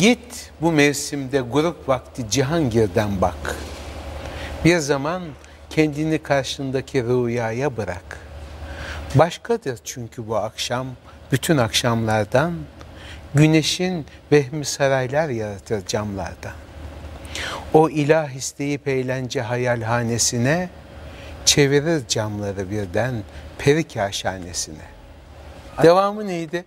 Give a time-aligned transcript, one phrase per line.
[0.00, 3.56] Git bu mevsimde grup vakti Cihangir'den bak.
[4.64, 5.22] Bir zaman
[5.70, 8.18] kendini karşındaki rüyaya bırak.
[9.14, 10.86] Başkadır çünkü bu akşam
[11.32, 12.54] bütün akşamlardan
[13.34, 16.54] güneşin vehmi saraylar yaratır camlardan.
[17.74, 20.68] O ilah isteyip eğlence hayalhanesine
[21.44, 23.14] çevirir camları birden
[23.58, 24.86] peri kaşhanesine.
[25.82, 26.64] Devamı neydi?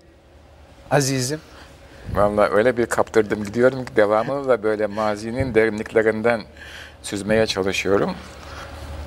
[0.91, 1.39] Azizim.
[2.13, 6.41] Vallahi öyle bir kaptırdım gidiyorum ki devamını da böyle mazinin derinliklerinden
[7.01, 8.15] süzmeye çalışıyorum.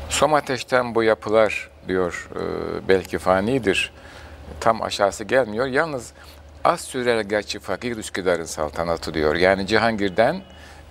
[0.08, 2.40] Som ateşten bu yapılar diyor e,
[2.88, 3.92] belki fanidir.
[4.60, 5.66] Tam aşağısı gelmiyor.
[5.66, 6.12] Yalnız
[6.64, 9.34] az sürer gerçi fakir Üsküdar'ın saltanatı diyor.
[9.34, 10.42] Yani Cihangir'den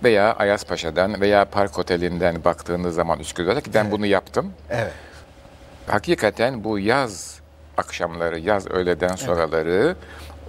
[0.04, 4.52] veya Ayaspaşa'dan veya Park Oteli'nden baktığınız zaman Üsküdar'a ki ben bunu yaptım.
[4.70, 4.92] Evet.
[5.86, 7.40] Hakikaten bu yaz
[7.76, 9.96] akşamları, yaz öğleden sonraları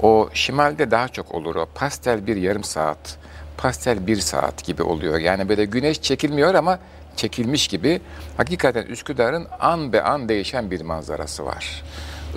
[0.02, 1.66] o şimalde daha çok olur o.
[1.76, 3.18] Pastel bir yarım saat,
[3.58, 5.20] pastel bir saat gibi oluyor.
[5.20, 6.80] Yani böyle güneş çekilmiyor ama
[7.16, 8.02] çekilmiş gibi
[8.38, 11.84] hakikaten Üsküdar'ın an be an değişen bir manzarası var.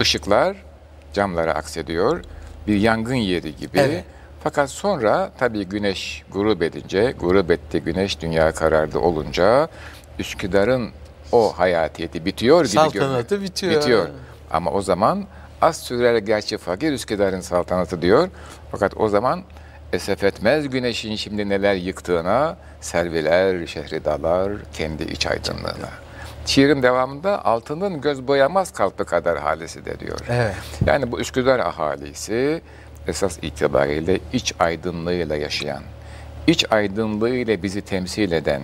[0.01, 0.57] Işıklar
[1.13, 2.25] camlara aksediyor.
[2.67, 3.79] Bir yangın yeri gibi.
[3.79, 4.05] Evet.
[4.45, 9.69] Fakat sonra tabii güneş grup edince, grup etti güneş dünya karardı olunca
[10.19, 10.91] Üsküdar'ın
[11.33, 13.51] o hayatiyeti bitiyor gibi Saltanatı görünüyor.
[13.51, 13.77] bitiyor.
[13.77, 14.09] Bitiyor.
[14.51, 15.27] Ama o zaman
[15.63, 18.29] az sürer gerçi fakir Üsküdar'ın saltanatı diyor.
[18.71, 19.43] Fakat o zaman
[19.93, 25.91] esef etmez güneşin şimdi neler yıktığına, serviler, şehri dalar, kendi iç aydınlığına.
[26.47, 30.19] Şiirin devamında altının göz boyamaz kalpı kadar halisi de diyor.
[30.29, 30.55] Evet.
[30.87, 32.63] Yani bu Üsküdar ahalisi
[33.07, 35.83] esas itibariyle iç aydınlığıyla yaşayan,
[36.47, 38.63] iç aydınlığıyla bizi temsil eden,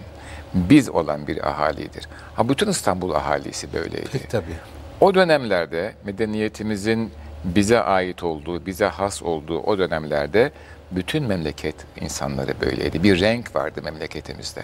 [0.54, 2.08] biz olan bir ahalidir.
[2.34, 4.08] Ha bütün İstanbul ahalisi böyleydi.
[4.12, 4.56] Pek tabii.
[5.00, 7.10] O dönemlerde medeniyetimizin
[7.44, 10.52] bize ait olduğu, bize has olduğu o dönemlerde
[10.90, 13.02] bütün memleket insanları böyleydi.
[13.02, 14.62] Bir renk vardı memleketimizde.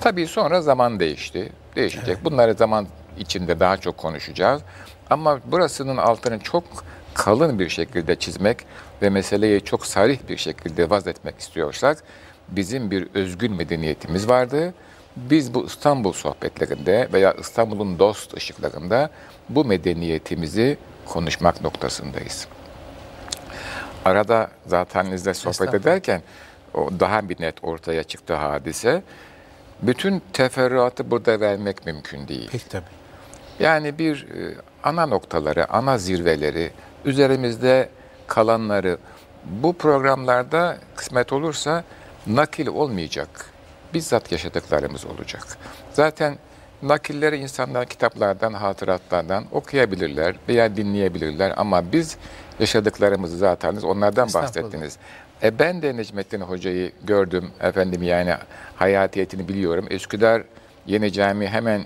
[0.00, 1.52] Tabii sonra zaman değişti.
[1.76, 2.24] Değişecek.
[2.24, 2.86] Bunları zaman
[3.18, 4.62] içinde daha çok konuşacağız.
[5.10, 6.64] Ama burasının altını çok
[7.14, 8.58] kalın bir şekilde çizmek
[9.02, 12.02] ve meseleyi çok sarih bir şekilde vazetmek istiyorsak
[12.48, 14.74] bizim bir özgün medeniyetimiz vardı.
[15.16, 19.10] Biz bu İstanbul sohbetlerinde veya İstanbul'un dost ışıklarında
[19.48, 22.48] bu medeniyetimizi konuşmak noktasındayız.
[24.04, 26.22] Arada zaten sizle sohbet ederken
[26.74, 29.02] o daha bir net ortaya çıktı hadise.
[29.82, 32.50] Bütün teferruatı burada vermek mümkün değil.
[32.50, 32.84] Pek tabii.
[33.58, 36.70] Yani bir e, ana noktaları, ana zirveleri,
[37.04, 37.88] üzerimizde
[38.26, 38.98] kalanları
[39.44, 41.84] bu programlarda kısmet olursa
[42.26, 43.53] nakil olmayacak.
[43.94, 45.42] Bizzat yaşadıklarımız olacak.
[45.92, 46.38] Zaten
[46.82, 52.16] nakilleri insanlar kitaplardan, hatıratlardan okuyabilirler veya dinleyebilirler ama biz
[52.60, 54.98] yaşadıklarımızı zaten onlardan bahsettiniz.
[55.42, 58.34] E ben de Necmettin Hoca'yı gördüm efendim yani
[58.76, 59.86] hayatiyetini biliyorum.
[59.90, 60.42] Üsküdar
[60.86, 61.84] Yeni Cami hemen e,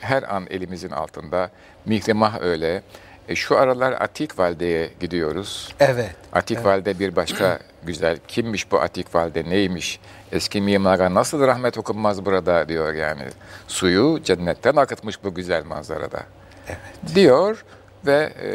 [0.00, 1.50] her an elimizin altında.
[1.86, 2.82] Mihrimah öyle.
[3.28, 5.74] E, şu aralar Atik Valide'ye gidiyoruz.
[5.80, 6.14] Evet.
[6.32, 8.18] Atik Valide bir başka güzel.
[8.28, 10.00] Kimmiş bu Atik Valide neymiş?
[10.32, 13.22] Eski mimara nasıl rahmet okunmaz burada diyor yani.
[13.68, 16.22] Suyu cennetten akıtmış bu güzel manzarada.
[16.68, 17.14] Evet.
[17.14, 17.64] Diyor
[18.06, 18.50] ve e,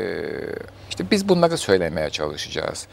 [0.90, 2.88] işte biz bunları söylemeye çalışacağız.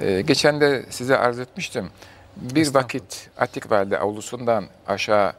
[0.00, 1.90] E, geçen de size arz etmiştim.
[2.36, 5.32] Bir vakit Atik Valide avlusundan aşağı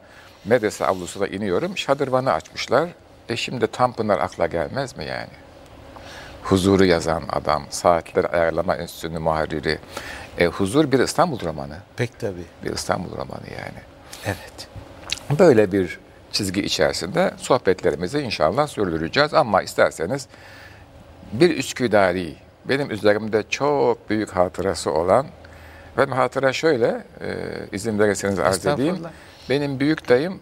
[0.44, 1.78] medrese avlusuna iniyorum.
[1.78, 2.88] Şadırvanı açmışlar.
[3.28, 5.30] E şimdi Tanpınar akla gelmez mi yani?
[6.42, 9.78] Huzuru yazan adam, saatler ayarlama enstitüsünün muharriri.
[10.38, 11.76] E, huzur bir İstanbul romanı.
[11.96, 12.44] Pek tabii.
[12.64, 13.78] Bir İstanbul romanı yani.
[14.24, 14.68] Evet.
[15.38, 15.98] Böyle bir
[16.32, 19.34] çizgi içerisinde sohbetlerimizi inşallah sürdüreceğiz.
[19.34, 20.28] Ama isterseniz
[21.32, 22.34] bir Üsküdari,
[22.64, 25.26] benim üzerimde çok büyük hatırası olan,
[25.98, 27.28] benim hatıra şöyle, e,
[27.72, 28.98] izin verirseniz arz edeyim.
[29.50, 30.40] Benim büyük dayım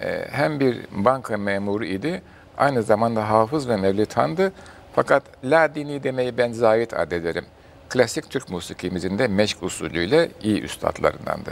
[0.00, 2.22] e, hem bir banka memuru idi,
[2.58, 4.52] aynı zamanda hafız ve mevlitandı.
[4.94, 7.44] Fakat la dini demeyi ben zahit adederim.
[7.88, 11.50] Klasik Türk musikimizin de meşk usulüyle iyi üstadlarındandı.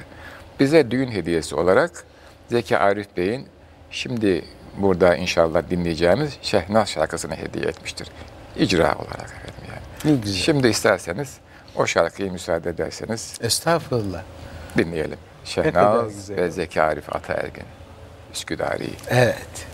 [0.60, 2.04] Bize düğün hediyesi olarak
[2.48, 3.46] Zeki Arif Bey'in
[3.90, 4.44] şimdi
[4.76, 8.08] burada inşallah dinleyeceğimiz Şehnaz şarkısını hediye etmiştir.
[8.56, 10.14] İcra olarak efendim yani.
[10.14, 10.42] Ne güzel.
[10.42, 11.36] Şimdi isterseniz
[11.76, 14.22] o şarkıyı müsaade ederseniz Estağfurullah.
[14.78, 15.18] dinleyelim.
[15.44, 17.64] Şehnaz ve Zeki Arif Ataergin.
[18.32, 18.90] Üsküdari.
[19.08, 19.66] Evet.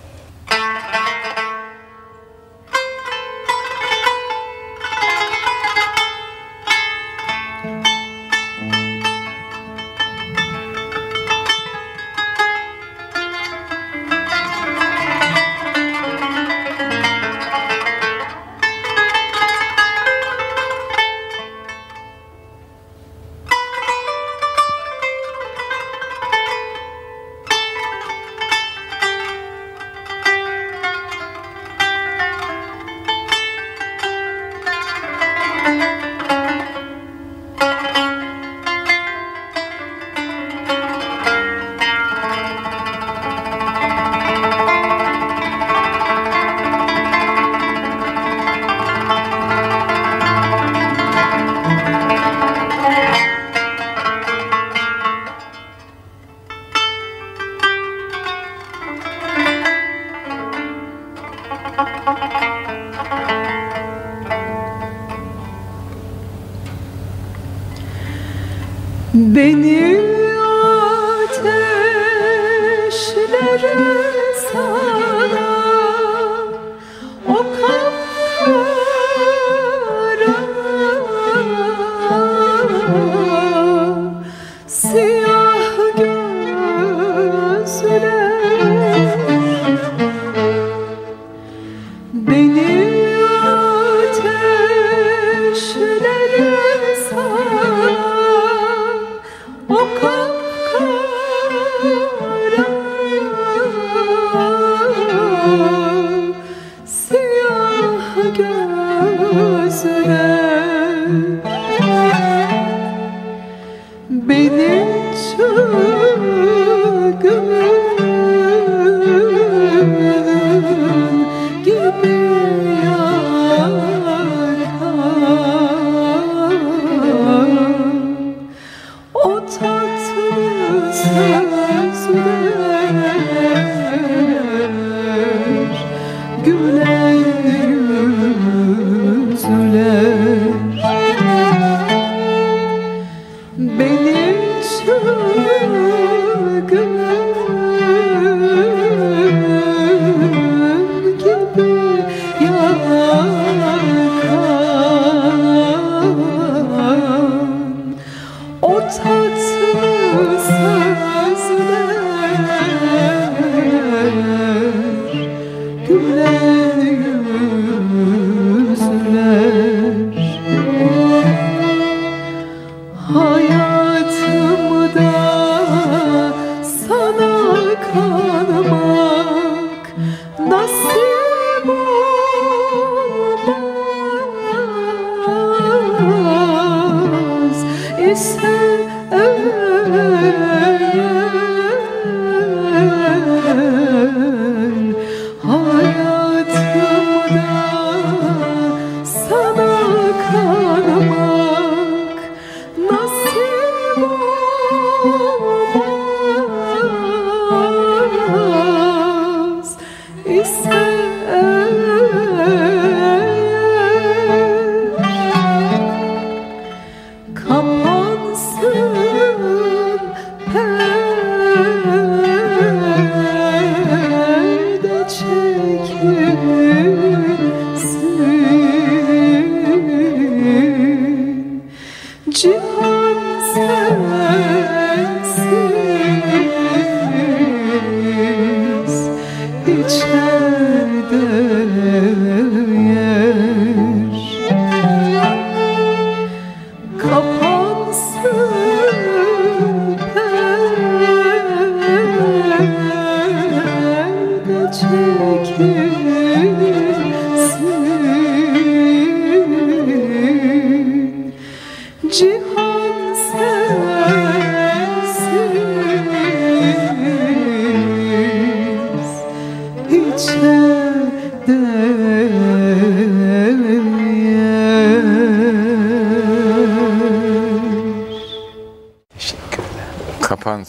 [73.59, 74.94] sarı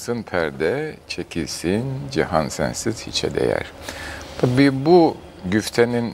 [0.06, 3.66] Kapansın perde, çekilsin, cihan sensiz hiçe değer.
[4.42, 6.14] Tabii bu güftenin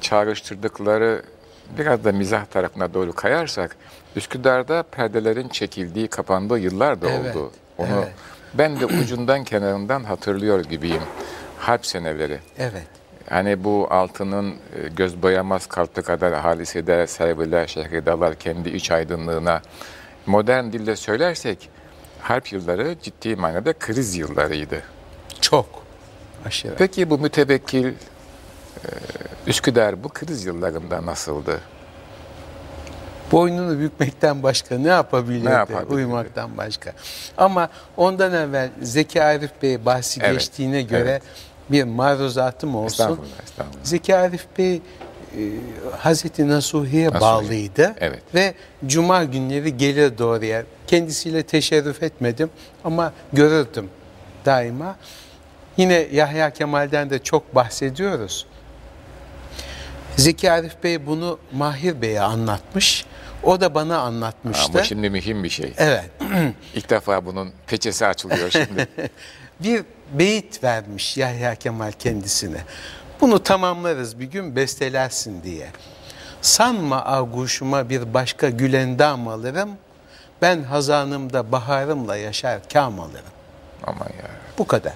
[0.00, 1.22] çağrıştırdıkları
[1.78, 3.76] biraz da mizah tarafına doğru kayarsak,
[4.16, 7.50] Üsküdar'da perdelerin çekildiği, kapandığı yıllar da Evet, oldu.
[7.78, 8.12] Onu evet.
[8.54, 11.02] ben de ucundan kenarından hatırlıyor gibiyim.
[11.58, 12.38] Harp seneleri.
[12.58, 12.86] Evet.
[13.30, 19.62] Hani bu altının e, göz boyamaz kalktı kadar halisede serviler şehridalar kendi iç aydınlığına
[20.26, 21.70] modern dille söylersek
[22.20, 24.82] harp yılları ciddi manada kriz yıllarıydı.
[25.40, 25.66] Çok.
[26.46, 26.74] Aşırı.
[26.78, 27.92] Peki bu mütevekkil e,
[29.46, 31.60] Üsküdar bu kriz yıllarında nasıldı?
[33.32, 35.46] Boynunu bükmekten başka ne yapabilirdi?
[35.46, 35.94] Ne yapabilirdi?
[35.94, 36.92] Uyumaktan başka.
[37.36, 41.22] Ama ondan evvel Zeki Arif Bey bahsi Evet, geçtiğine göre evet.
[41.70, 42.86] bir maruzatım olsun.
[43.04, 43.84] Estağfurullah, estağfurullah.
[43.84, 44.80] Zeki Arif Bey e,
[45.98, 47.94] Hazreti Nasuhi'ye bağlıydı.
[48.00, 48.22] evet.
[48.34, 48.54] Ve
[48.86, 50.62] cuma günleri gelir doğruya.
[50.88, 52.50] Kendisiyle teşerrüf etmedim
[52.84, 53.90] ama görürdüm
[54.44, 54.96] daima.
[55.76, 58.46] Yine Yahya Kemal'den de çok bahsediyoruz.
[60.16, 63.06] Zeki Arif Bey bunu Mahir Bey'e anlatmış.
[63.42, 64.72] O da bana anlatmıştı.
[64.74, 65.74] Ama şimdi mühim bir şey.
[65.76, 66.10] Evet.
[66.74, 68.88] İlk defa bunun peçesi açılıyor şimdi.
[69.60, 72.58] bir beyit vermiş Yahya Kemal kendisine.
[73.20, 75.66] Bunu tamamlarız bir gün bestelersin diye.
[76.42, 79.70] Sanma aguşuma bir başka gülendam alırım.
[80.42, 83.32] Ben hazanımda baharımla yaşar kam alırım.
[83.86, 84.30] Aman ya.
[84.58, 84.92] Bu kadar.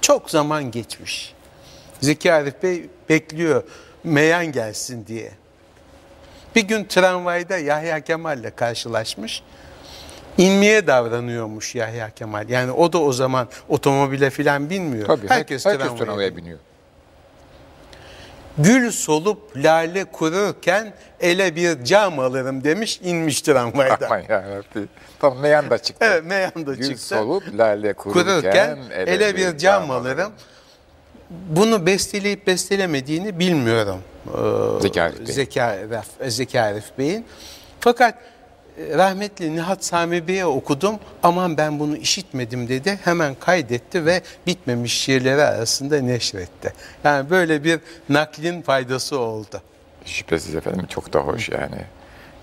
[0.00, 1.34] Çok zaman geçmiş.
[2.00, 3.62] Zeki Arif Bey bekliyor
[4.04, 5.30] meyan gelsin diye.
[6.54, 9.42] Bir gün tramvayda Yahya Kemal'le karşılaşmış.
[10.38, 12.48] İnmeye davranıyormuş Yahya Kemal.
[12.48, 15.06] Yani o da o zaman otomobile filan binmiyor.
[15.06, 16.58] Tabii herkes, herkes tramvaya tramvaya biniyor.
[18.58, 24.06] Gül solup lale kururken ele bir cam alırım demiş inmiş tramvayda.
[24.06, 24.86] Aman ya Rabbi.
[25.18, 26.06] Tam meyan da çıktı.
[26.10, 27.02] evet meyan da Gül çıktı.
[27.06, 30.32] solup lale kururken, kururken ele bir cam alırım.
[31.30, 33.98] Bunu besteleyip bestelemediğini bilmiyorum.
[34.28, 35.26] Ee, Zeki Arif Bey.
[35.26, 37.26] Zeki Arif, Zeki Arif Bey'in.
[37.80, 38.18] Fakat e,
[38.78, 40.96] rahmetli Nihat Sami Bey'e okudum.
[41.22, 42.98] Aman ben bunu işitmedim dedi.
[43.04, 46.72] Hemen kaydetti ve bitmemiş şiirleri arasında neşretti.
[47.04, 49.62] Yani böyle bir naklin faydası oldu.
[50.04, 51.80] Şüphesiz efendim çok da hoş yani.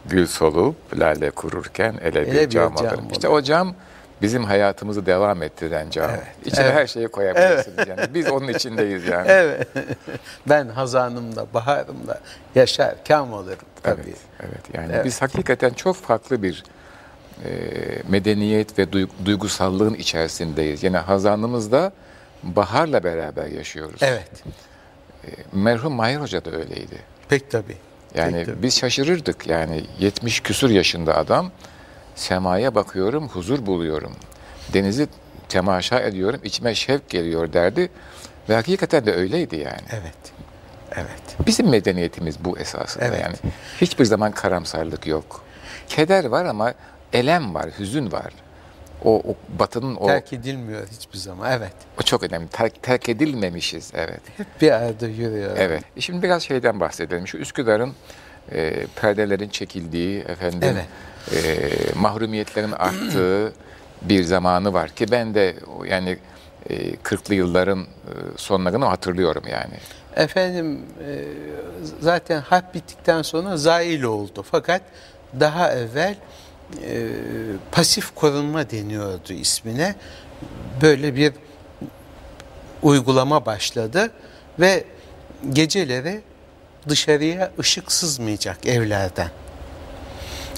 [0.05, 3.07] Gül solup lale kururken ele, Ele bir cam cam alırım.
[3.11, 3.75] İşte o cam
[4.23, 6.11] bizim hayatımızı devam ettiren cam.
[6.45, 6.75] İçine evet.
[6.75, 8.13] her şeyi koyabilirsiniz yani.
[8.13, 9.27] Biz onun içindeyiz yani.
[9.29, 9.67] Evet.
[10.49, 12.19] ben hazanımla, baharımla
[12.55, 14.01] yaşar, kam alırım tabii.
[14.01, 14.61] Evet, evet.
[14.73, 15.05] Yani Evet.
[15.05, 16.63] biz hakikaten çok farklı bir
[17.45, 17.49] e,
[18.07, 20.83] medeniyet ve duy- duygusallığın içerisindeyiz.
[20.83, 21.91] Yani hazanımızda
[22.43, 23.99] baharla beraber yaşıyoruz.
[24.03, 24.43] Evet.
[25.53, 26.97] Merhum Mahir Hoca da öyleydi.
[27.29, 27.77] Pek tabii.
[28.15, 28.63] Yani Pek tabii.
[28.63, 29.47] biz şaşırırdık.
[29.47, 31.51] Yani 70 küsur yaşında adam
[32.15, 34.11] semaya bakıyorum, huzur buluyorum.
[34.73, 35.07] Denizi
[35.49, 37.89] temaşa ediyorum, içime şevk geliyor derdi.
[38.49, 39.87] Ve hakikaten de öyleydi yani.
[39.91, 40.33] Evet.
[40.95, 41.47] Evet.
[41.47, 43.21] Bizim medeniyetimiz bu esasında Evet.
[43.21, 43.35] yani.
[43.81, 45.43] Hiçbir zaman karamsarlık yok.
[45.89, 46.73] Keder var ama
[47.13, 48.33] elem var, hüzün var.
[49.03, 51.51] O, o batının o, Terk edilmiyor hiçbir zaman.
[51.51, 51.73] Evet.
[51.99, 52.47] o çok önemli.
[52.47, 54.21] Terk, terk edilmemişiz, evet.
[54.37, 55.51] Hep bir arada yürüyor.
[55.57, 55.83] Evet.
[55.97, 57.27] E Şimdi biraz şeyden bahsedelim.
[57.27, 57.93] Şu Üsküdar'ın
[58.51, 60.85] e, perdelerin çekildiği, efendim, Evet.
[61.31, 63.53] E, mahrumiyetlerin arttığı
[64.01, 65.55] bir zamanı var ki ben de
[65.89, 66.17] yani
[66.69, 67.85] e, 40'lı yılların e,
[68.37, 69.73] sonlarını hatırlıyorum yani.
[70.15, 71.25] Efendim e,
[71.99, 74.45] zaten harp bittikten sonra zail oldu.
[74.51, 74.81] Fakat
[75.39, 76.15] daha evvel
[76.87, 77.09] e,
[77.71, 79.95] pasif korunma deniyordu ismine.
[80.81, 81.33] Böyle bir
[82.81, 84.11] uygulama başladı
[84.59, 84.83] ve
[85.49, 86.21] geceleri
[86.89, 89.29] dışarıya ışık sızmayacak evlerden.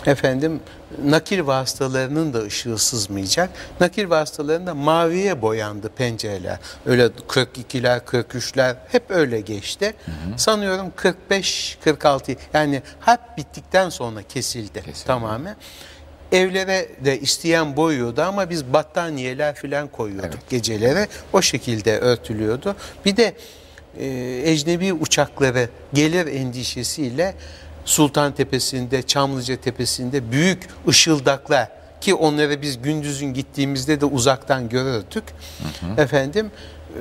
[0.05, 0.59] Efendim
[1.05, 3.49] nakil vasıtalarının da ışığı sızmayacak.
[3.79, 6.57] Nakil vasıtalarında maviye boyandı pencereler.
[6.85, 9.93] Öyle 42'ler, 43'ler hep öyle geçti.
[10.37, 15.07] Sanıyorum 45, 46 yani harp bittikten sonra kesildi, Kesildi.
[15.07, 15.55] tamamen.
[16.31, 21.07] Evlere de isteyen boyuyordu ama biz battaniyeler falan koyuyorduk gecelere.
[21.33, 22.75] O şekilde örtülüyordu.
[23.05, 23.35] Bir de
[23.99, 27.35] e, ecnebi uçakları gelir endişesiyle
[27.85, 31.69] Sultan Tepesi'nde, Çamlıca Tepesi'nde büyük ışıldaklar
[32.01, 35.23] ki onları biz gündüzün gittiğimizde de uzaktan görürdük.
[35.97, 36.51] Efendim
[36.89, 36.99] e,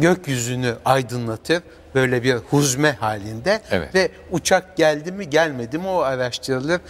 [0.00, 1.62] gökyüzünü aydınlatır
[1.94, 3.94] böyle bir huzme halinde Evet.
[3.94, 6.80] ve uçak geldi mi gelmedi mi o araştırılır.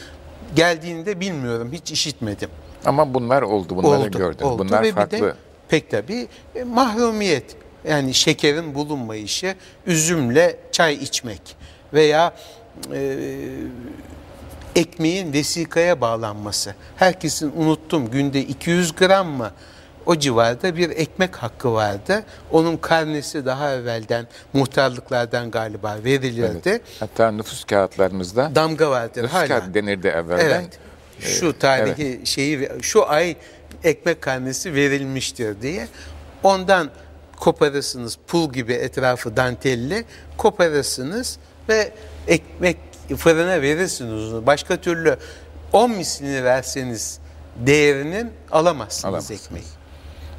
[0.56, 2.50] Geldiğinde bilmiyorum hiç işitmedim.
[2.84, 4.46] Ama bunlar oldu, bunları Oldu, gördüm.
[4.46, 4.58] oldu.
[4.58, 5.36] Bunlar Ve bir de farklı.
[5.68, 7.56] pek tabii e, mahrumiyet.
[7.88, 9.54] Yani şekerin bulunmayışı,
[9.86, 11.56] üzümle çay içmek
[11.92, 12.34] veya
[12.92, 13.16] e,
[14.76, 16.74] ekmeğin vesikaya bağlanması.
[16.96, 19.50] Herkesin unuttum günde 200 gram mı
[20.06, 22.22] o civarda bir ekmek hakkı vardı.
[22.50, 26.68] Onun karnesi daha evvelden muhtarlıklardan galiba verilirdi.
[26.68, 26.82] Evet.
[27.00, 29.48] Hatta nüfus kağıtlarımızda Damga vardır nüfus hala.
[29.48, 30.60] kağıdı denirdi evvelden.
[30.60, 30.78] Evet.
[31.20, 33.36] Şu tarihi şeyi şu ay
[33.84, 35.88] ekmek karnesi verilmiştir diye.
[36.42, 36.90] Ondan
[37.36, 40.04] koparırsınız pul gibi etrafı dantelli
[40.36, 41.38] koparırsınız
[41.68, 41.92] ve
[42.28, 42.76] ekmek
[43.16, 44.46] fırına verirsiniz.
[44.46, 45.16] Başka türlü
[45.72, 47.18] 10 mislini verseniz
[47.66, 49.40] değerinin alamazsınız, Alamazsınız.
[49.46, 49.64] ekmeği.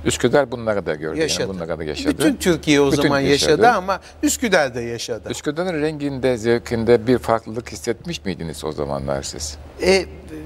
[0.05, 1.19] Üsküdar bunları da gördü.
[1.19, 1.41] Yaşadı.
[1.41, 2.17] Yani bunları da yaşadı.
[2.17, 3.51] Bütün Türkiye o Bütün zaman yaşadı.
[3.51, 3.67] yaşadı.
[3.69, 5.29] ama Üsküdar'da yaşadı.
[5.29, 9.57] Üsküdar'ın renginde, zevkinde bir farklılık hissetmiş miydiniz o zamanlar siz?
[9.81, 10.05] E,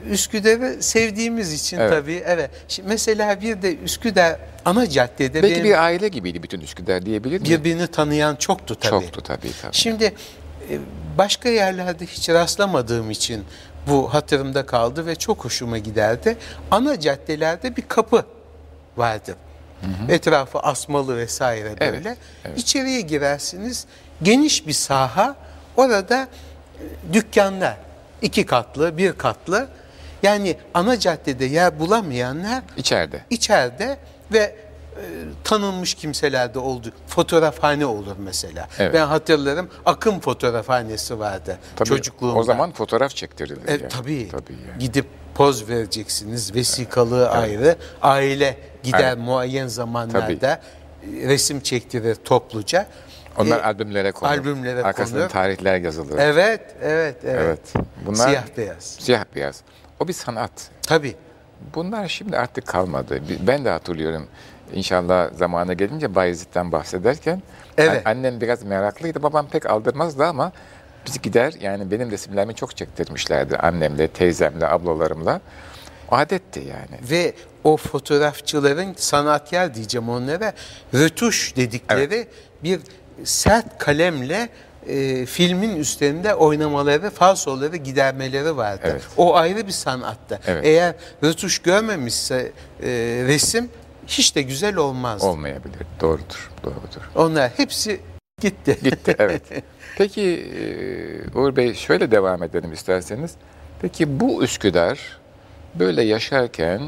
[0.10, 1.92] Üsküdar'ı sevdiğimiz için Evet.
[1.92, 2.50] tabii evet.
[2.68, 7.42] Şimdi mesela bir de Üsküdar ana caddede Belki benim bir aile gibiydi bütün Üsküdar diyebilir
[7.42, 7.60] miyim?
[7.60, 8.90] birbirini tanıyan çoktu tabii.
[8.92, 9.76] Çoktu tabii tabii.
[9.76, 10.14] Şimdi
[11.18, 13.46] başka yerlerde hiç rastlamadığım için
[13.88, 16.38] bu hatırımda kaldı ve çok hoşuma giderdi.
[16.72, 18.26] Ana caddelerde bir kapı
[18.98, 19.36] vardı.
[20.10, 22.18] Etrafı asmalı vesaire Evet, böyle.
[22.46, 22.60] evet.
[22.60, 23.86] İçeriye girersiniz.
[24.24, 25.36] Geniş bir saha.
[25.78, 26.28] Orada
[26.80, 27.78] e, dükkanlar.
[28.22, 29.68] iki katlı, bir katlı.
[30.24, 33.22] Yani ana caddede yer bulamayanlar İçeride.
[33.30, 33.98] içeride
[34.32, 34.56] ve e,
[35.44, 36.92] tanınmış kimselerde oldu.
[37.08, 38.68] Fotoğrafhane olur mesela.
[38.80, 38.94] Evet.
[38.94, 42.40] Ben hatırlarım Akım fotoğrafhanesi vardı Tabii çocukluğumda.
[42.40, 43.62] O zaman fotoğraf çektirildi.
[43.68, 43.88] E, yani.
[43.88, 44.28] tabii.
[44.32, 44.80] Tabii yani.
[44.80, 46.56] Gidip poz vereceksiniz.
[46.56, 47.76] Vesikalığı ayrı.
[48.02, 49.18] Aile gider Evet.
[49.18, 50.62] muayyen zamanlarda
[51.24, 52.88] resim çektirir topluca.
[53.38, 54.32] Onlar E, albümlere konur.
[54.32, 55.30] albümlere Arkasında konur.
[55.30, 56.18] tarihler yazılır.
[56.20, 57.40] Evet, evet, evet.
[57.46, 57.74] Evet.
[58.06, 58.84] Bunlar Siyah beyaz.
[59.00, 59.62] Siyah beyaz.
[60.00, 60.52] O bir sanat.
[60.82, 61.16] Tabii.
[61.76, 63.22] Bunlar şimdi artık kalmadı.
[63.48, 64.28] Ben de hatırlıyorum.
[64.74, 67.42] İnşallah zamanı gelince Bayezid'den bahsederken
[67.78, 68.08] Evet.
[68.08, 69.24] an- annem biraz meraklıydı.
[69.24, 70.52] Babam pek aldırmazdı ama
[71.06, 75.42] biz gider yani benim resimlerimi çok çektirmişlerdi annemle, teyzemle, ablalarımla.
[76.12, 77.10] Adetti yani.
[77.12, 80.54] Ve o fotoğrafçıların sanatkar diyeceğim onlara
[80.94, 82.28] rötuş dedikleri
[82.64, 82.80] bir
[83.24, 84.50] sert kalemle
[84.90, 88.82] e, filmin üstünde oynamaları, falsoları gidermeleri vardı.
[88.84, 89.02] Evet.
[89.18, 90.40] O ayrı bir sanattı.
[90.48, 90.66] Evet.
[90.66, 92.52] Eğer rötuş görmemişse
[92.84, 92.88] e,
[93.28, 93.70] resim
[94.08, 95.26] hiç de güzel olmazdı.
[95.26, 95.80] Olmayabilir.
[96.02, 96.52] Doğrudur.
[96.64, 97.10] Doğrudur.
[97.16, 98.00] Onlar hepsi
[98.42, 98.78] gitti.
[98.84, 99.42] Gitti evet.
[99.98, 100.22] Peki
[101.34, 103.32] e, Uğur Bey şöyle devam edelim isterseniz.
[103.82, 105.00] Peki bu Üsküdar
[105.76, 106.82] böyle yaşarken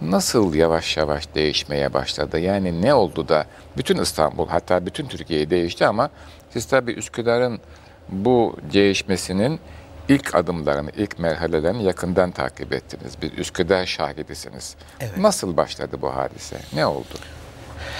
[0.00, 2.38] nasıl yavaş yavaş değişmeye başladı?
[2.38, 3.44] Yani ne oldu da
[3.76, 6.10] bütün İstanbul hatta bütün Türkiye değişti ama
[6.50, 7.60] siz tabii Üsküdar'ın
[8.08, 9.60] bu değişmesinin
[10.08, 13.22] ilk adımlarını, ilk merhalelerini yakından takip ettiniz.
[13.22, 14.76] Bir Üsküdar şahidisiniz.
[15.16, 16.56] Nasıl başladı bu hadise?
[16.72, 17.14] Ne oldu?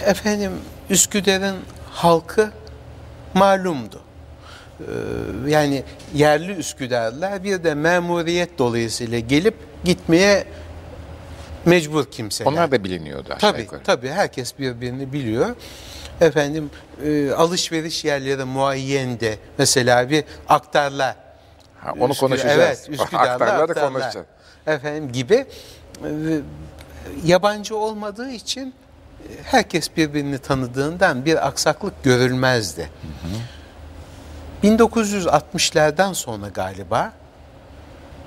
[0.05, 0.53] Efendim
[0.90, 1.57] Üsküdar'ın
[1.90, 2.51] halkı
[3.35, 4.01] malumdu.
[4.81, 4.85] Ee,
[5.48, 5.83] yani
[6.14, 10.44] yerli Üsküdarlılar bir de memuriyet dolayısıyla gelip gitmeye
[11.64, 12.51] mecbur kimseler.
[12.51, 13.83] Onlar da biliniyordu aşağı Tabii yukarı.
[13.83, 15.57] tabii herkes birbirini biliyor.
[16.20, 16.70] Efendim
[17.04, 21.16] e, alışveriş yerleri muayyende mesela bir aktarla
[21.80, 22.59] Ha, onu Üsküdar- konuşacağız.
[22.59, 23.92] Evet, Üsküdar'la Aktarları aktarlar.
[23.92, 24.26] konuşacağız.
[24.66, 25.35] Efendim gibi
[26.04, 26.09] e,
[27.24, 32.90] yabancı olmadığı için e, herkes birbirini tanıdığından bir aksaklık görülmezdi.
[34.64, 37.12] 1960'lardan sonra galiba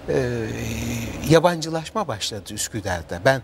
[0.09, 0.29] e,
[1.29, 3.19] yabancılaşma başladı Üsküdar'da.
[3.25, 3.41] Ben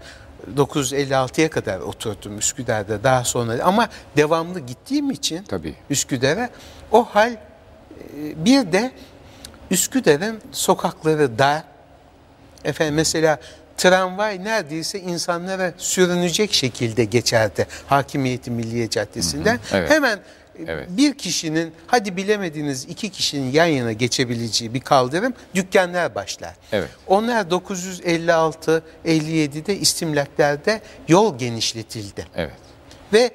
[0.56, 5.76] 956'ya kadar oturdum Üsküdar'da daha sonra ama devamlı gittiğim için Tabii.
[5.90, 6.50] Üsküdar'a
[6.92, 7.38] o hal e,
[8.46, 8.92] bir de
[9.72, 11.64] Üsküdar'ın sokakları dar.
[12.64, 13.40] Efendim mesela
[13.78, 19.60] tramvay neredeyse insanlara sürünecek şekilde geçerdi Hakimiyeti Milliye Caddesi'nden.
[19.72, 19.90] evet.
[19.90, 20.20] Hemen
[20.68, 20.88] Evet.
[20.90, 26.56] bir kişinin hadi bilemediniz iki kişinin yan yana geçebileceği bir kaldırım dükkanlar başlar.
[26.72, 26.90] Evet.
[27.08, 32.28] Onlar 956-57'de istimlaklerde yol genişletildi.
[32.36, 32.54] Evet.
[33.14, 33.32] Ve e,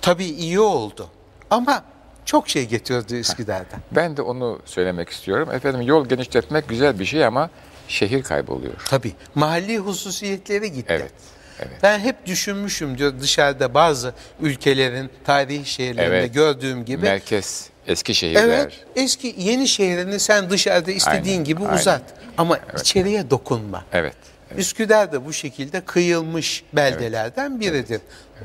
[0.00, 1.08] tabii iyi oldu.
[1.50, 1.84] Ama
[2.24, 3.80] çok şey getirdi Üsküdar'dan.
[3.92, 5.48] Ben de onu söylemek istiyorum.
[5.52, 7.50] Efendim yol genişletmek güzel bir şey ama
[7.88, 8.74] şehir kayboluyor.
[8.88, 9.12] Tabii.
[9.34, 10.86] Mahalli hususiyetleri gitti.
[10.88, 11.12] Evet.
[11.58, 11.72] Evet.
[11.82, 16.34] Ben hep düşünmüşüm diyor dışarıda bazı ülkelerin tarihi şehirlerinde Evet.
[16.34, 17.02] gördüğüm gibi.
[17.02, 18.48] Merkez, eski şehirler.
[18.48, 21.74] Evet, eski yeni şehrini sen dışarıda istediğin Aynen, gibi aynen.
[21.78, 22.02] uzat.
[22.38, 23.84] Ama içeriye dokunma.
[23.92, 24.14] Evet.
[24.56, 28.00] Üsküdar da bu şekilde kıyılmış beldelerden biridir.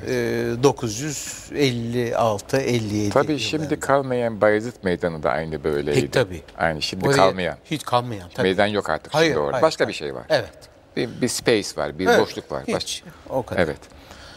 [0.07, 5.99] Ee, 956 57 Tabii şimdi kalmayan Bayezid Meydanı da aynı böyleydi.
[5.99, 6.41] E, tabii.
[6.57, 7.57] Aynı şimdi Oraya kalmayan.
[7.65, 8.29] Hiç kalmayan.
[8.33, 8.47] Tabii.
[8.47, 9.53] Meydan yok artık Hayır, şimdi orada.
[9.53, 9.89] hayır, Başka hayır.
[9.89, 10.23] bir şey var.
[10.29, 10.49] Evet.
[10.95, 12.63] Bir, bir space var, bir Evet, boşluk var.
[12.73, 13.03] Baş- Hiç.
[13.29, 13.61] O kadar.
[13.61, 13.79] Evet.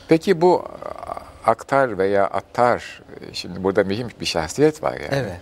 [0.09, 0.65] Peki bu
[1.47, 5.09] aktar veya attar, e, şimdi burada mühim bir şahsiyet var yani.
[5.13, 5.41] Evet.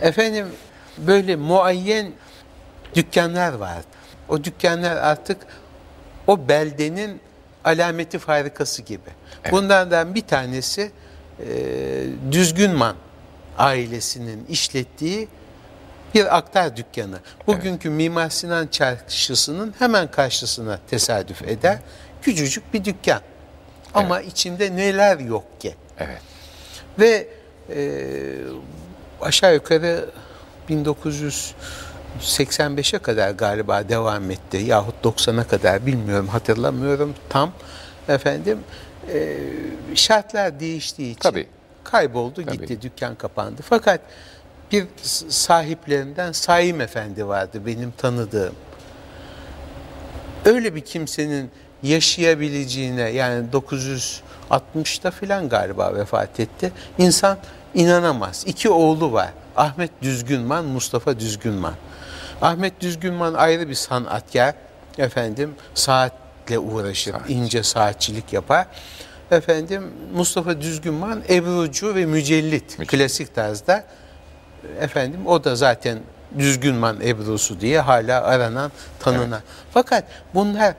[0.00, 0.46] Efendim
[0.98, 2.12] böyle muayyen
[2.94, 3.86] dükkanlar vardı.
[4.28, 5.46] O dükkanlar artık
[6.26, 7.20] o beldenin
[7.64, 9.10] alameti farikası gibi.
[9.50, 10.90] Bunlardan bir tanesi
[11.40, 11.46] e,
[12.32, 12.96] Düzgünman
[13.58, 15.28] ailesinin işlettiği
[16.14, 17.18] bir aktar dükkanı.
[17.46, 21.78] Bugünkü Mimar Sinan Çarşısı'nın hemen karşısına tesadüf eder.
[22.22, 23.20] Küçücük bir dükkan.
[23.94, 25.74] Ama içinde neler yok ki?
[25.98, 26.20] Evet.
[26.98, 27.28] Ve
[27.70, 28.00] e,
[29.20, 30.10] aşağı yukarı
[30.70, 34.56] 1985'e kadar galiba devam etti.
[34.56, 37.52] Yahut 90'a kadar bilmiyorum hatırlamıyorum tam.
[38.08, 38.58] Efendim
[39.12, 39.38] e,
[39.94, 41.46] şartlar değiştiği için Tabii.
[41.84, 42.58] kayboldu Tabii.
[42.58, 43.62] gitti dükkan kapandı.
[43.68, 44.00] Fakat
[44.74, 44.86] bir
[45.28, 48.54] sahiplerinden Saim Efendi vardı benim tanıdığım
[50.44, 51.50] öyle bir kimsenin
[51.82, 53.46] yaşayabileceğine yani
[54.50, 56.72] 960'ta filan galiba vefat etti.
[56.98, 57.38] İnsan
[57.74, 58.44] inanamaz.
[58.46, 59.30] İki oğlu var.
[59.56, 61.74] Ahmet Düzgünman, Mustafa Düzgünman.
[62.42, 64.54] Ahmet Düzgünman ayrı bir sanatkar.
[64.98, 67.14] Efendim saatle uğraşır.
[67.28, 68.66] ince saatçilik yapar.
[69.30, 72.76] Efendim Mustafa Düzgünman Ebrucu ve mücellit.
[72.86, 73.84] Klasik tarzda
[74.80, 75.98] efendim o da zaten
[76.38, 79.40] düzgünman Ebrusu diye hala aranan, tanınan.
[79.74, 80.74] Fakat bunlar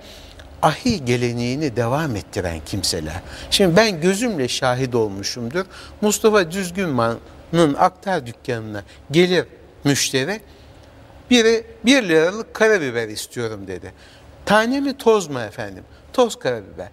[0.62, 3.22] ahi geleneğini devam ettiren kimseler.
[3.52, 5.66] Şimdi ben gözümle şahit olmuşumdur.
[6.02, 9.46] Mustafa Düzgünman'ın aktar dükkanına gelir
[9.84, 10.42] müşteri
[11.30, 13.94] Biri bir liralık karabiber istiyorum dedi.
[14.46, 15.84] Tane mi toz mu efendim?
[16.14, 16.88] Toz karabiber.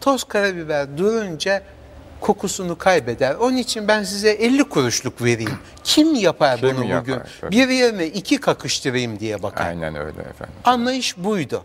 [0.00, 1.62] Toz karabiber durunca
[2.20, 3.34] kokusunu kaybeder.
[3.34, 5.58] Onun için ben size 50 kuruşluk vereyim.
[5.84, 7.18] Kim yapar Kim bunu yapar, bugün?
[7.40, 7.50] tabii.
[7.56, 9.66] Bir yerine iki kakıştırayım diye bakar.
[9.66, 10.54] Aynen öyle efendim.
[10.64, 11.62] Anlayış buydu.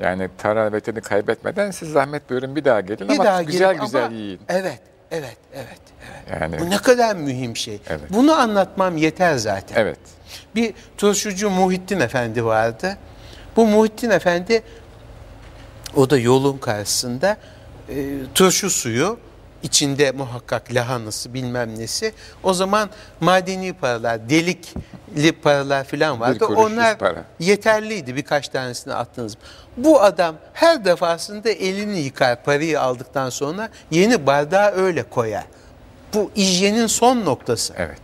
[0.00, 4.04] Yani taravetini kaybetmeden siz zahmet buyurun bir daha gelin Bir ama daha güzel gelip güzel
[4.04, 4.40] ama- yiyin.
[4.48, 6.40] Evet, evet, evet, evet.
[6.40, 7.80] Yani Bu ne kadar mühim şey.
[7.88, 8.00] Evet.
[8.10, 9.76] Bunu anlatmam yeter zaten.
[9.82, 9.98] evet.
[10.54, 12.96] Bir turşucu Muhittin Efendi vardı.
[13.56, 14.62] Bu Muhittin Efendi
[15.96, 17.36] o da yolun karşısında
[17.88, 17.94] e,
[18.34, 19.18] turşu suyu
[19.64, 22.12] içinde muhakkak lahanası bilmem nesi.
[22.42, 26.46] O zaman madeni paralar, delikli paralar falan vardı.
[26.46, 27.24] Onlar para.
[27.40, 29.36] yeterliydi birkaç tanesini attınız.
[29.76, 35.44] Bu adam her defasında elini yıkar parayı aldıktan sonra yeni bardağı öyle koyar.
[36.14, 37.74] Bu hijyenin son noktası.
[37.76, 37.98] Evet.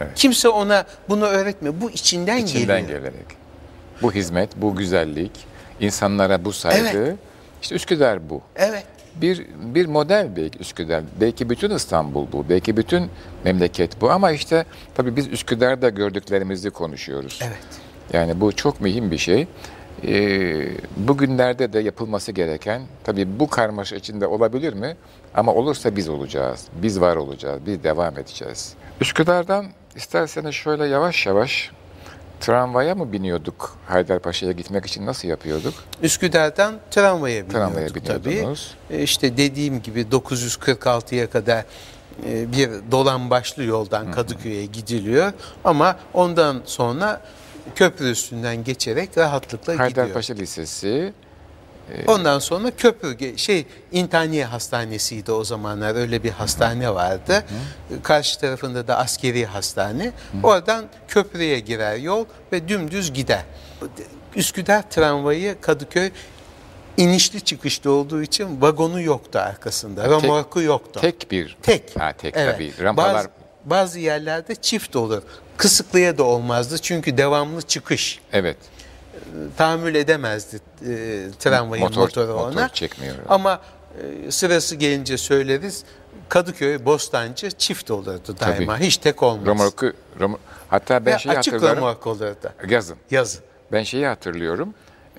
[0.00, 0.12] Evet.
[0.14, 1.74] Kimse ona bunu öğretmiyor.
[1.80, 2.98] Bu içinden, İçinden geliyor.
[2.98, 3.26] gelerek.
[4.02, 5.32] Bu hizmet, bu güzellik,
[5.80, 7.16] insanlara bu saygı.
[7.62, 8.42] İşte Üsküdar bu.
[8.56, 8.84] Evet.
[9.16, 11.02] Bir bir model belki Üsküdar.
[11.20, 12.48] Belki bütün İstanbul bu.
[12.48, 13.10] Belki bütün
[13.44, 14.10] memleket bu.
[14.10, 17.40] Ama işte tabii biz Üsküdar'da gördüklerimizi konuşuyoruz.
[17.42, 17.80] Evet.
[18.12, 19.46] Yani bu çok mühim bir şey.
[20.06, 24.96] Ee, bugünlerde de yapılması gereken, tabii bu karmaşa içinde olabilir mi?
[25.34, 28.74] Ama olursa biz olacağız, biz var olacağız, biz devam edeceğiz.
[29.00, 31.70] Üsküdar'dan isterseniz şöyle yavaş yavaş
[32.40, 35.74] tramvaya mı biniyorduk Haydarpaşa'ya gitmek için nasıl yapıyorduk?
[36.02, 38.46] Üsküdar'dan tramvaya biniyorduk Tramvaya tabii.
[38.90, 41.64] E, İşte dediğim gibi 946'ya kadar
[42.26, 45.32] e, bir dolambaçlı yoldan Kadıköy'e gidiliyor.
[45.64, 47.20] Ama ondan sonra
[47.74, 49.78] köprü üstünden geçerek rahatlıkla gidiyor.
[49.90, 51.12] Haydarpaşa Lisesi,
[52.06, 57.44] Ondan sonra köprü şey İntaniye Hastanesi'ydi o zamanlar öyle bir hastane vardı.
[58.02, 60.12] Karşı tarafında da askeri hastane.
[60.42, 63.42] Oradan köprüye girer yol ve dümdüz gider.
[64.36, 66.10] Üsküdar tramvayı Kadıköy
[66.96, 70.08] inişli çıkışlı olduğu için vagonu yoktu arkasında.
[70.08, 71.00] Romorku yoktu.
[71.00, 71.56] tek bir.
[71.62, 72.00] Tek.
[72.00, 72.54] Ha, tek Evet.
[72.54, 72.84] tabii.
[72.84, 73.28] Rampalar Bazı,
[73.64, 75.22] bazı yerlerde çift olur.
[75.56, 78.56] Kısıklıya da olmazdı çünkü devamlı çıkış evet.
[79.56, 80.56] Tahammül edemezdi
[80.86, 82.68] e, tramvayın Motor- motoru motor ona.
[82.68, 83.14] çekmiyor.
[83.28, 83.60] Ama
[84.26, 85.84] e, sırası gelince söyleriz.
[86.28, 88.74] Kadıköy, Bostancı çift olurdu daima.
[88.76, 88.86] Tabii.
[88.86, 89.46] Hiç tek olmaz.
[89.46, 91.76] Romorku, rom- hatta ben Ve şeyi açık hatırlarım.
[91.78, 92.52] romork olurdu.
[92.68, 92.96] Yazın.
[93.10, 93.40] Yazın.
[93.72, 94.74] Ben şeyi hatırlıyorum.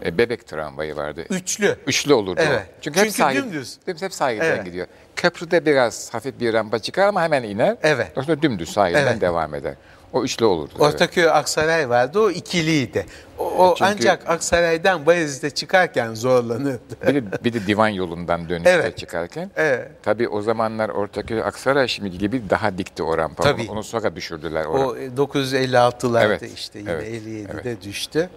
[0.06, 1.26] E, bebek tramvayı vardı.
[1.30, 1.76] Üçlü.
[1.88, 2.62] Üçlü olurdu Evet.
[2.70, 2.82] o.
[2.82, 3.78] Çünkü, hep Çünkü sahil, dümdüz.
[3.86, 4.66] Hep sahilden Evet.
[4.66, 4.88] gidiyor.
[5.16, 7.78] Köprüde biraz hafif bir rampa çıkar ama hemen iner.
[7.84, 8.12] Evet.
[8.16, 9.22] Sonra dümdüz sahilden Evet.
[9.22, 9.74] devam eder.
[10.14, 10.74] O üçlü olurdu.
[10.80, 10.94] evet.
[10.94, 12.20] Ortaköy Aksaray vardı.
[12.20, 13.06] O ikiliydi.
[13.40, 16.82] O, o Çünkü- ancak Aksaray'dan Bayezid'e çıkarken zorlanırdı.
[17.08, 18.98] Bir de, bir de divan yolundan dönüşte Evet.
[18.98, 19.52] çıkarken.
[19.56, 19.92] Evet.
[20.04, 23.44] Tabii o zamanlar Ortaköy Aksaray şimdi gibi daha dikti o rampa.
[23.44, 23.68] Tabii.
[23.70, 28.30] Onu, sonra düşürdüler o, O e, 956'larda Evet, işte yine evet, 57'de düştü.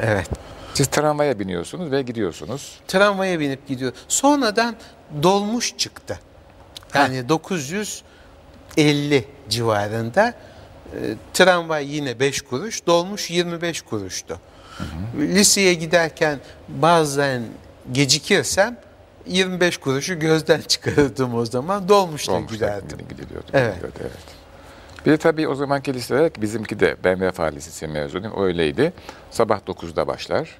[0.00, 0.28] Evet.
[0.74, 2.78] Siz tramvaya biniyorsunuz ve gidiyorsunuz.
[2.88, 3.92] tramvaya binip gidiyor.
[4.08, 4.76] Sonradan
[5.22, 6.18] dolmuş çıktı.
[6.94, 10.34] Yani 950 civarında e,
[11.34, 14.40] tramvay yine 5 kuruş, dolmuş 25 kuruştu.
[15.18, 17.42] Liseye giderken bazen
[17.92, 18.76] gecikirsem
[19.26, 21.88] 25 kuruşu gözden çıkarırdım o zaman.
[21.88, 22.98] Dolmuşla Dolmuşlar giderdim.
[23.08, 23.46] gidiliyordu.
[23.52, 23.74] Evet.
[23.74, 24.40] gidiliyordu, evet.
[25.06, 28.92] Bir de tabii o zamanki liseler bizimki de ben Vefa Lisesi mezunuyum öyleydi.
[29.30, 30.58] Sabah 9'da başlar.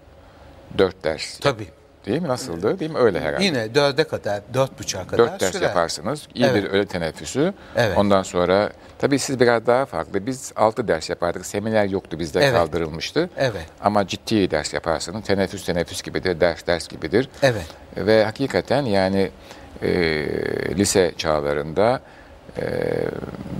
[0.78, 1.38] 4 ders.
[1.38, 1.66] Tabii.
[2.06, 2.28] Değil mi?
[2.28, 2.78] Nasıldı?
[2.78, 2.98] Değil mi?
[2.98, 3.44] Öyle herhalde.
[3.44, 5.62] Yine dörde kadar, dört buçuğa kadar 4 ders sürer.
[5.68, 6.28] yaparsınız.
[6.34, 6.64] İyi Evet.
[6.64, 7.54] bir öğle teneffüsü.
[7.76, 7.98] Evet.
[7.98, 10.26] Ondan sonra tabii siz biraz daha farklı.
[10.26, 11.46] Biz 6 ders yapardık.
[11.46, 12.52] Seminer yoktu bizde Evet.
[12.52, 13.30] kaldırılmıştı.
[13.36, 13.66] Evet.
[13.80, 15.24] Ama ciddi ders yaparsınız.
[15.24, 16.40] Teneffüs teneffüs gibidir.
[16.40, 17.28] Ders ders gibidir.
[17.42, 17.66] Evet.
[17.96, 19.30] Ve hakikaten yani
[19.82, 19.90] e,
[20.76, 22.00] lise çağlarında
[22.58, 22.64] e,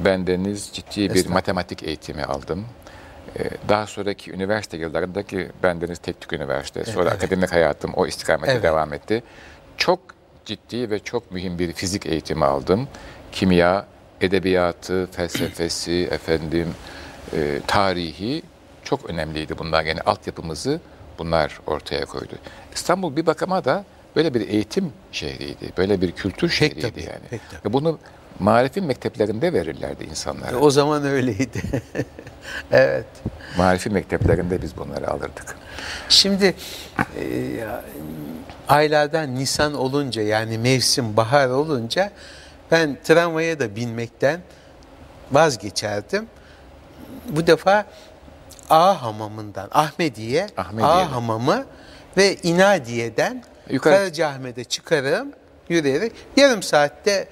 [0.05, 2.65] bendeniz ciddi bir matematik eğitimi aldım.
[3.39, 7.13] E, daha sonraki üniversite yıllarındaki bendeniz teknik üniversite, sonra Evet.
[7.23, 8.63] akademik hayatım o istikamete Evet.
[8.63, 9.23] devam etti.
[9.77, 10.01] Çok
[10.45, 12.89] ciddi ve çok mühim bir fizik eğitimi aldım.
[13.33, 13.87] Kimya,
[14.21, 16.69] edebiyatı, felsefesi, efendim,
[17.33, 18.43] e, tarihi
[18.85, 19.85] çok önemliydi bunlar.
[19.85, 20.81] Yani altyapımızı
[21.19, 22.35] bunlar ortaya koydu.
[22.75, 23.85] İstanbul bir bakıma da
[24.17, 25.73] böyle bir eğitim şehriydi.
[25.79, 27.29] Böyle bir kültür şehriydi yani.
[27.31, 27.69] pek tabii.
[27.69, 27.99] Ve bunu
[28.41, 30.57] marifin mekteplerinde verirlerdi insanlara.
[30.57, 31.63] O zaman öyleydi.
[32.73, 33.07] evet.
[33.59, 35.57] Marifi mekteplerinde biz bunları alırdık.
[36.09, 36.55] Şimdi
[37.21, 37.25] e,
[38.69, 42.11] aylardan Nisan olunca yani mevsim bahar olunca
[42.71, 44.41] ben tramvaya da binmekten
[45.33, 46.27] vazgeçerdim.
[47.29, 47.85] Bu defa
[48.71, 50.97] A hamamından Ahmediye, Ahmediye'den.
[51.07, 51.65] A hamamı
[52.17, 55.33] ve İnadiye'den Yukarı- Karacaahmet'e çıkarım.
[55.69, 57.29] yürüyerek yarım saatte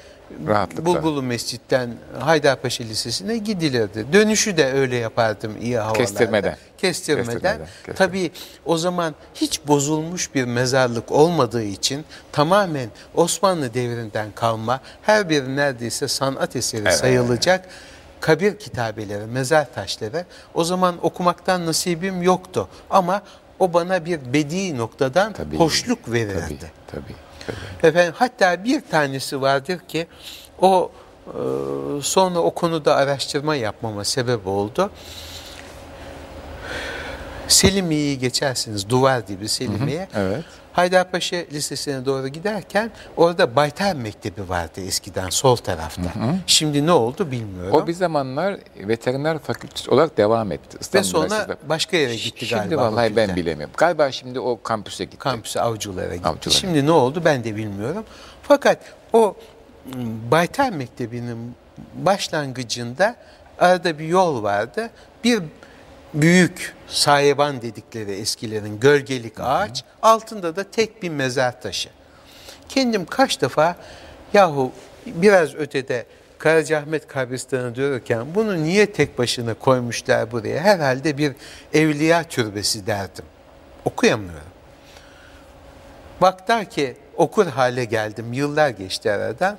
[0.47, 0.85] Rahatlıkla.
[0.85, 4.07] Bulgulu Mescid'den Haydarpaşa Lisesi'ne gidilirdi.
[4.13, 5.99] Dönüşü de öyle yapardım iyi havalarda.
[5.99, 6.57] Kestirmeden.
[6.79, 7.25] Kestirmeden.
[7.27, 7.95] Kestirmeden, kestirmeden.
[7.95, 8.31] Tabii
[8.65, 16.09] o zaman hiç bozulmuş bir mezarlık olmadığı için tamamen Osmanlı devrinden kalma her biri neredeyse
[16.09, 16.95] sanat eseri Evet.
[16.95, 17.69] sayılacak
[18.21, 20.25] kabir kitabeleri, mezar taşları.
[20.55, 23.23] O zaman okumaktan nasibim yoktu ama
[23.59, 25.57] o bana bir bedi noktadan Tabii.
[25.57, 26.41] hoşluk verirdi.
[26.41, 27.15] Tabii, tabii.
[27.83, 30.07] Efendim hatta bir tanesi vardır ki
[30.61, 30.91] o
[31.27, 31.33] e,
[32.03, 34.91] sonra o konuda araştırma yapmama sebep oldu.
[37.49, 40.09] Selimiye'yi geçersiniz, duvar dibi Selimiye.
[40.15, 40.45] evet.
[40.73, 46.03] Haydarpaşa Lisesi'ne doğru giderken orada Baytar Mektebi vardı eskiden sol tarafta.
[46.47, 47.73] Şimdi ne oldu bilmiyorum.
[47.83, 50.77] O bir zamanlar veteriner fakültesi olarak devam etti.
[50.77, 51.69] Ve İstanbul sonra Üniversitesi'de.
[51.69, 52.83] başka yere gitti Şimdi galiba.
[52.83, 53.75] vallahi ben bilemiyorum.
[53.77, 55.17] Galiba şimdi o kampüse gitti.
[55.19, 56.29] kampüse avcılara gitti.
[56.29, 56.59] Avcılara.
[56.59, 58.05] Şimdi ne oldu ben de bilmiyorum.
[58.43, 58.79] Fakat
[59.13, 59.37] o
[59.87, 59.93] m,
[60.31, 61.55] Baytar Mektebi'nin
[61.95, 63.17] başlangıcında
[63.59, 64.91] arada bir yol vardı.
[65.25, 65.43] Bir
[66.15, 71.89] büyük sayeban dedikleri eskilerin gölgelik ağaç, altında da tek bir mezar taşı.
[72.69, 73.77] Kendim kaç defa
[74.35, 74.73] yahu
[75.07, 76.07] biraz ötede
[76.39, 80.61] Karacaahmet kabristanı diyorken bunu niye tek başına koymuşlar buraya?
[80.61, 81.33] Herhalde bir
[81.73, 83.25] evliya türbesi derdim.
[83.85, 84.49] Okuyamıyorum.
[86.21, 88.33] Bak ki okur hale geldim.
[88.33, 89.59] Yıllar geçti aradan.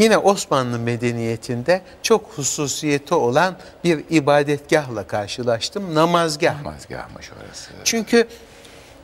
[0.00, 5.94] Yine Osmanlı medeniyetinde çok hususiyeti olan bir ibadetgahla karşılaştım.
[5.94, 6.62] Namazgah.
[6.62, 7.70] Mazgahmış orası.
[7.84, 8.28] Çünkü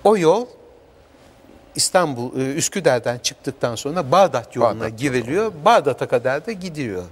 [0.05, 0.47] o yol
[1.75, 5.53] İstanbul, e, Üsküdar'dan çıktıktan sonra Bağdat yoluna Bağdat giriliyor.
[5.65, 7.05] Bağdat'a kadar da gidiyor.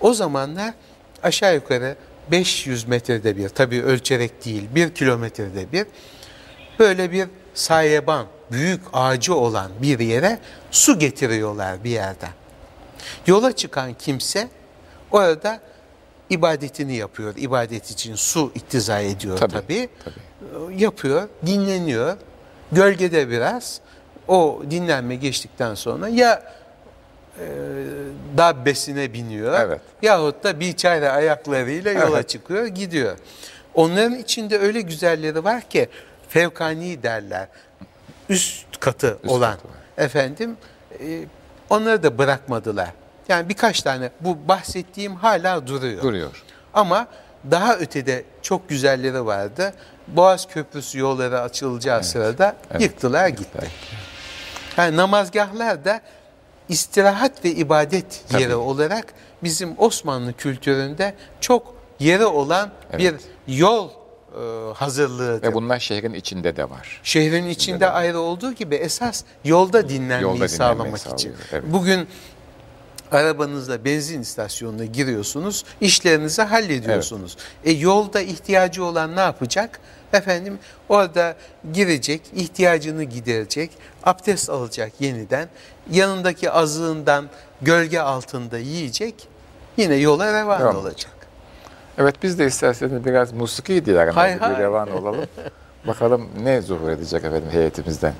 [0.00, 0.74] O zamanlar
[1.22, 1.96] aşağı yukarı
[2.30, 5.86] 500 metrede bir, tabii ölçerek değil, 1 kilometrede bir
[6.78, 10.38] böyle bir sayeban, büyük ağacı olan bir yere
[10.70, 12.30] su getiriyorlar bir yerden.
[13.26, 14.48] Yola çıkan kimse
[15.10, 15.60] orada
[16.30, 17.34] ibadetini yapıyor.
[17.36, 19.88] İbadet için su iktiza ediyor Tabii, tabii.
[20.04, 20.82] tabii.
[20.82, 22.16] Yapıyor, dinleniyor.
[22.72, 23.80] Gölgede biraz
[24.28, 26.42] o dinlenme geçtikten sonra ya
[27.40, 27.46] e,
[28.36, 29.80] dabbesine biniyor Evet.
[30.02, 32.28] yahut da bir çare ayaklarıyla yola Evet.
[32.28, 33.18] çıkıyor, gidiyor.
[33.74, 35.88] Onların içinde öyle güzelleri var ki
[36.28, 37.48] fevkani derler.
[38.28, 40.04] Üst katı olan katı var.
[40.04, 40.56] efendim
[41.00, 41.24] e,
[41.70, 42.88] onları da bırakmadılar.
[43.28, 46.02] Yani birkaç tane bu bahsettiğim hala duruyor.
[46.02, 46.44] Duruyor.
[46.74, 47.06] Ama
[47.50, 49.72] daha ötede çok güzelleri vardı.
[50.08, 52.82] Boğaz Köprüsü yolları açılacağı sırada evet.
[52.82, 53.70] yıktılar gitti.
[54.76, 56.00] Yani namazgahlar da
[56.68, 58.42] istirahat ve ibadet Tabii.
[58.42, 63.00] yeri olarak bizim Osmanlı kültüründe çok yeri olan Evet.
[63.46, 63.90] bir yol
[64.38, 65.48] e, hazırlığıdır.
[65.48, 67.00] Ve bunlar şehrin içinde de var.
[67.02, 71.34] Şehrin içinde ayrı olduğu gibi esas yolda dinlenmeyi Yolda sağlamak sağlıyor, için.
[71.52, 71.64] evet.
[71.66, 72.08] Bugün
[73.12, 77.36] arabanızla benzin istasyonuna giriyorsunuz, işlerinizi hallediyorsunuz.
[77.64, 79.80] E yolda ihtiyacı olan ne yapacak?
[80.12, 81.36] Efendim orada
[81.72, 83.70] girecek, ihtiyacını giderecek,
[84.04, 85.48] abdest alacak yeniden,
[85.90, 87.28] yanındaki azığından
[87.62, 89.14] gölge altında yiyecek,
[89.76, 91.17] yine yola revan olacak.
[91.98, 94.14] Evet biz de isterseniz biraz musiki diyelim.
[94.14, 95.24] Hay bir revan olalım.
[95.86, 98.12] Bakalım ne zuhur edecek efendim heyetimizden.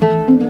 [0.00, 0.44] Müzik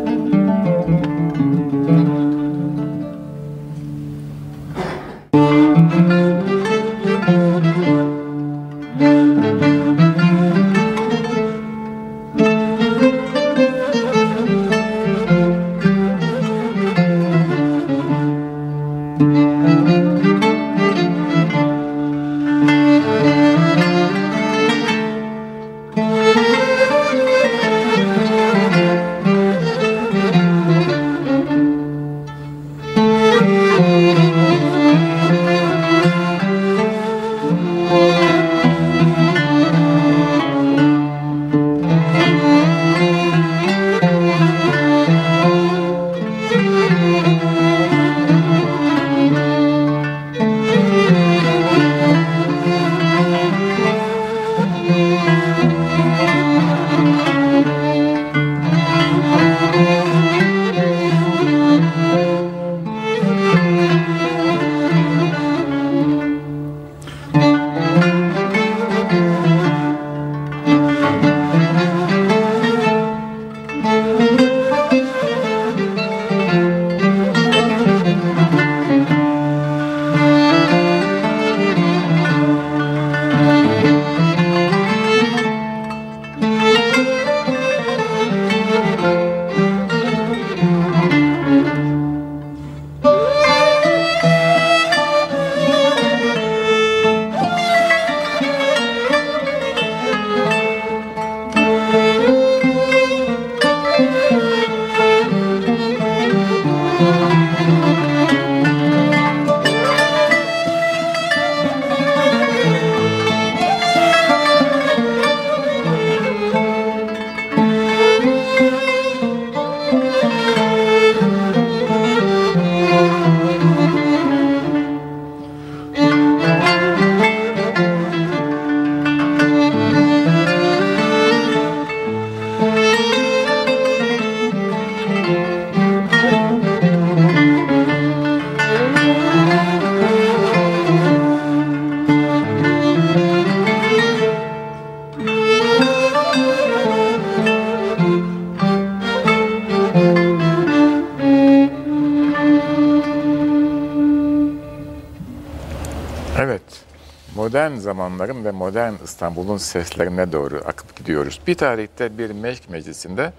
[157.95, 161.41] modern zamanların ve modern İstanbul'un seslerine doğru akıp gidiyoruz.
[161.47, 163.33] Bir tarihte bir meşk meclisinde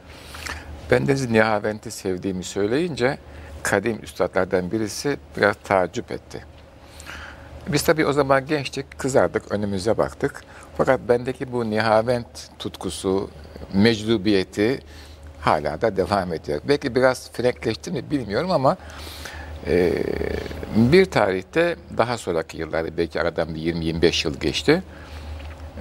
[0.91, 3.17] bendeniz Nihavent'i sevdiğimi söyleyince
[3.63, 6.45] kadim üstadlardan birisi biraz tacip etti.
[7.67, 10.43] Biz tabii o zaman gençtik, kızardık, önümüze baktık.
[10.77, 13.29] Fakat bendeki bu Nihavent tutkusu,
[13.73, 14.79] meclubiyeti
[15.41, 16.61] hala da devam ediyor.
[16.67, 18.77] Belki biraz frenkleşti mi bilmiyorum ama
[19.67, 19.93] e,
[20.75, 24.83] bir tarihte daha sonraki yıllarda belki aradan bir 20-25 yıl geçti.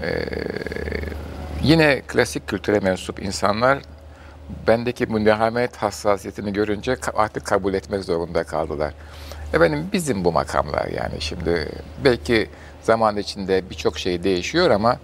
[0.03, 0.25] E,
[1.63, 3.79] yine klasik kültüre mensup insanlar
[4.67, 8.95] bendeki bu nihamet hassasiyetini görünce artık kabul etmek zorunda kaldılar.
[9.55, 11.69] Efendim bizim bu makamlar yani şimdi
[12.05, 12.49] belki
[12.83, 14.97] zaman içinde birçok şey değişiyor ama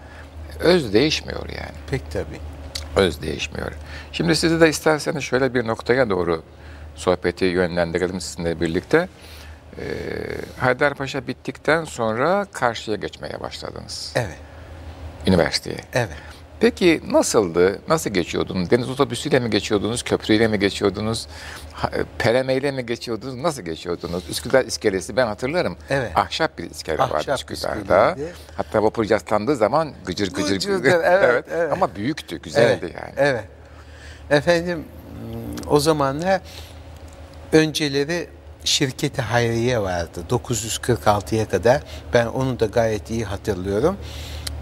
[0.60, 1.76] öz değişmiyor yani.
[1.90, 2.40] Pek tabii.
[2.96, 3.72] Öz değişmiyor.
[4.12, 6.42] Şimdi sizi de isterseniz şöyle bir noktaya doğru
[7.04, 9.08] sohbeti yönlendirelim sizinle birlikte.
[9.78, 9.82] Ee,
[10.58, 14.12] Haydarpaşa bittikten sonra karşıya geçmeye başladınız.
[14.16, 14.38] Evet.
[15.26, 15.78] Üniversiteye.
[15.92, 16.16] Evet.
[16.60, 17.78] Peki nasıldı?
[17.88, 18.70] Nasıl geçiyordunuz?
[18.70, 20.02] Deniz otobüsüyle mi geçiyordunuz?
[20.02, 21.26] Köprüyle mi geçiyordunuz?
[21.72, 23.34] Ha- Peremeyle mi geçiyordunuz?
[23.34, 24.30] Nasıl geçiyordunuz?
[24.30, 25.76] Üsküdar iskelesi ben hatırlarım.
[25.90, 26.12] Evet.
[26.14, 28.10] Ahşap bir iskele vardı Ahşap Üsküdar'da.
[28.10, 28.32] iskeleydi.
[28.56, 31.72] Hatta vapur yaslandığı zaman gıcır gıcır Gıcırdı, evet, evet.
[31.72, 33.12] Ama büyüktü, güzeldi evet, yani.
[33.16, 33.44] Evet.
[34.30, 36.40] Efendim hmm, o zamanlar
[37.52, 38.28] önceleri
[38.64, 41.82] şirketi Hayriye vardı 946'ya kadar.
[42.14, 43.96] Ben onu da gayet iyi hatırlıyorum.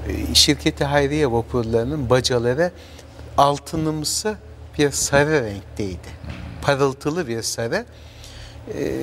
[0.09, 2.71] Ee, Şirketi Hayriye vapurlarının bacaları
[3.39, 4.37] altınımsı
[4.79, 6.09] bir sarı renkteydi.
[6.63, 7.85] Parıltılı bir sarı.
[8.75, 9.01] Ee,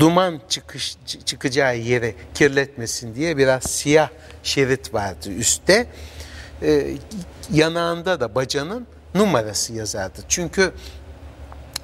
[0.00, 4.08] duman çıkış çı- çıkacağı yeri kirletmesin diye biraz siyah
[4.42, 5.86] şerit vardı üstte.
[6.62, 6.86] Ee,
[7.52, 10.18] yanağında da bacanın numarası yazardı.
[10.28, 10.72] Çünkü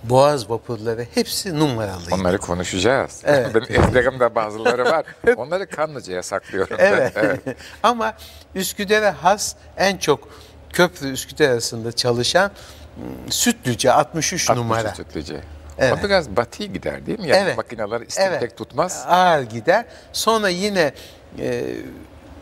[0.05, 2.15] boğaz vapurları hepsi numaralıydı.
[2.15, 3.23] Onları konuşacağız.
[3.25, 3.55] Evet.
[3.55, 5.05] Benim ezberimde bazıları var.
[5.37, 6.77] Onları kanlıcaya saklıyorum.
[6.81, 7.15] Evet.
[7.83, 8.15] Ama
[8.55, 10.29] Üsküdar'a has en çok
[10.73, 12.51] köprü Üsküdar arasında çalışan
[12.95, 14.95] hmm, Sütlüce 63 numara.
[14.95, 15.41] Sütlüce.
[15.79, 15.99] Evet.
[16.01, 17.29] O biraz batı gider değil mi?
[17.29, 17.57] Yani Evet.
[17.57, 19.05] makineler istek tutmaz.
[19.09, 19.85] Ağır gider.
[20.12, 20.93] Sonra yine
[21.38, 21.65] e,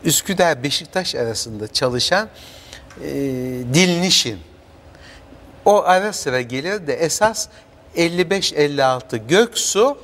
[0.03, 2.29] Üsküdar Beşiktaş arasında çalışan
[3.03, 3.09] e,
[3.73, 4.39] Dilnişin.
[5.65, 7.47] O ara sıra gelir de esas
[7.97, 9.97] 55-56 Göksu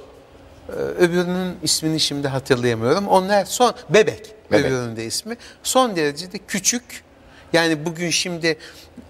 [0.69, 3.07] e, öbürünün ismini şimdi hatırlayamıyorum.
[3.07, 4.65] Onlar son Bebek, Bebek.
[4.65, 5.37] öbürünün de ismi.
[5.63, 7.03] Son derecede küçük.
[7.53, 8.57] Yani bugün şimdi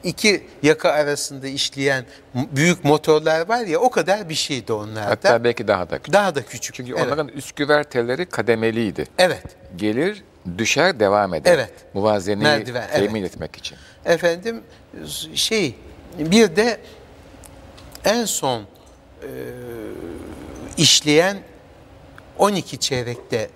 [0.04, 5.10] iki yaka arasında işleyen büyük motorlar var ya o kadar bir şeydi onlarda.
[5.10, 6.14] Hatta belki daha da küçük.
[6.14, 6.76] Daha da küçük.
[6.76, 7.08] Çünkü Evet.
[7.08, 9.06] onların üsküver telleri kademeliydi.
[9.18, 9.44] Evet.
[9.76, 10.24] Gelir,
[10.58, 11.54] düşer, devam eder.
[11.54, 11.72] Evet.
[11.94, 13.78] Muvazeneyi Merdiven, temin etmek için.
[14.06, 14.62] Efendim
[15.34, 15.76] şey
[16.20, 16.80] bir de
[18.04, 18.66] en son e,
[20.78, 21.38] işleyen
[22.38, 23.50] 12 çeyrekte e,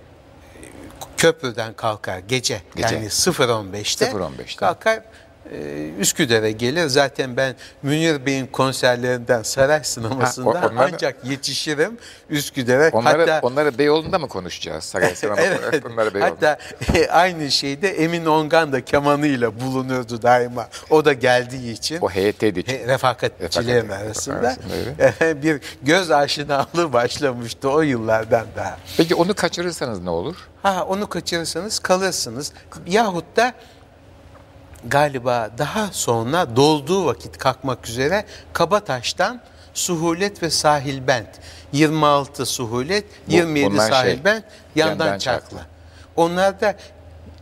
[1.18, 2.95] köprüden kalkar gece, Gece.
[2.95, 4.55] yani 0.15'te 0.15'te.
[4.55, 5.03] kalkar
[5.99, 6.88] Üsküdar'a gelir.
[6.88, 11.97] Zaten ben Münir Bey'in konserlerinden Saray Sineması'ndan Ha, o- onları- ancak yetişirim
[12.30, 12.89] Üsküdar'a.
[12.89, 14.84] Onları, Hatta onları Beyoğlu'nda mı konuşacağız?
[14.84, 15.86] Saray Sinema evet.
[15.86, 16.32] Onları Beyoğlu'nda.
[16.49, 16.58] Hatta
[16.99, 20.68] e, aynı şeyde Emin Ongan da kemanıyla bulunurdu daima.
[20.89, 21.97] O da geldiği için.
[22.02, 22.68] O heyeteydi.
[22.68, 25.43] He- refakatçilerin Refakat- arasında arasındaydı.
[25.43, 28.78] bir göz aşinalığı başlamıştı o yıllardan daha.
[28.97, 30.36] Peki onu kaçırırsanız ne olur?
[30.64, 32.52] Ha onu kaçırırsanız kalırsınız.
[32.88, 33.54] Yahut da
[34.88, 39.42] galiba daha sonra dolduğu vakit kalkmak üzere Kabataş'tan
[39.74, 41.30] Suhulet ve Sahilbent
[41.72, 45.42] 26 Suhulet, Bu- 27 bunlar şey, Sahilbent, yandan, yandan Çakla.
[45.50, 45.66] Çakla.
[46.16, 46.76] Onlarda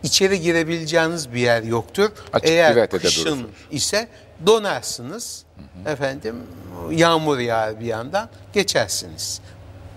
[0.03, 2.11] içeri girebileceğiniz bir yer yoktur.
[2.33, 3.51] Açık Eğer kışın durursunuz.
[3.71, 4.07] ise
[4.45, 5.43] donarsınız.
[5.85, 6.35] Efendim
[6.91, 9.41] yağmur yağar bir yandan geçersiniz.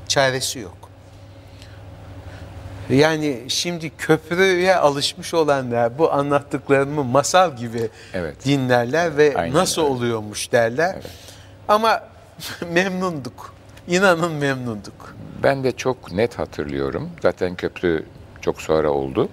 [0.09, 0.82] Çaresi yok.
[2.91, 8.45] Yani şimdi köprüye alışmış olanlar bu anlattıklarımı masal gibi Evet.
[8.45, 9.93] dinlerler ve Aynen nasıl öyle.
[9.93, 10.97] oluyormuş derler.
[11.68, 12.03] Ama
[12.72, 13.55] memnunduk.
[13.89, 15.14] İnanın memnunduk.
[15.43, 17.11] Ben de çok net hatırlıyorum.
[17.22, 18.05] Zaten köprü
[18.41, 19.28] çok sonra oldu.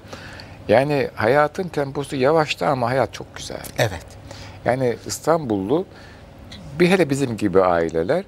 [0.68, 3.62] Yani hayatın temposu yavaştı ama hayat çok güzel.
[3.78, 4.06] Evet.
[4.66, 5.86] Yani İstanbullu
[6.80, 8.24] bir hele bizim gibi aileler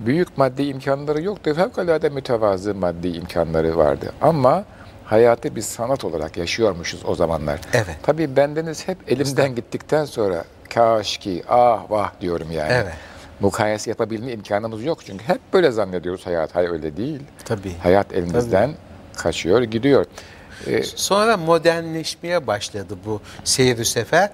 [0.00, 1.54] büyük maddi imkanları yoktu.
[1.54, 4.12] Fevkalade mütevazı maddi imkanları vardı.
[4.20, 4.64] Ama
[5.04, 7.60] hayatı bir sanat olarak yaşıyormuşuz o zamanlar.
[7.72, 7.96] Evet.
[8.02, 12.72] Tabii bendeniz hep elimden gittikten sonra kaş ki ah vah diyorum yani.
[12.72, 12.94] Evet.
[13.40, 16.54] Mukayese yapabilme imkanımız yok çünkü hep böyle zannediyoruz hayat.
[16.54, 17.20] Hayır öyle değil.
[17.44, 17.72] Tabii.
[17.82, 18.72] Hayat elimizden
[19.16, 20.06] kaçıyor, gidiyor.
[20.66, 24.30] Ee, Sonra modernleşmeye başladı bu seyir sefer.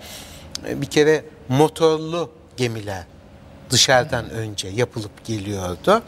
[0.68, 3.04] Bir kere motorlu gemiler
[3.70, 6.02] dışarıdan önce yapılıp geliyordu.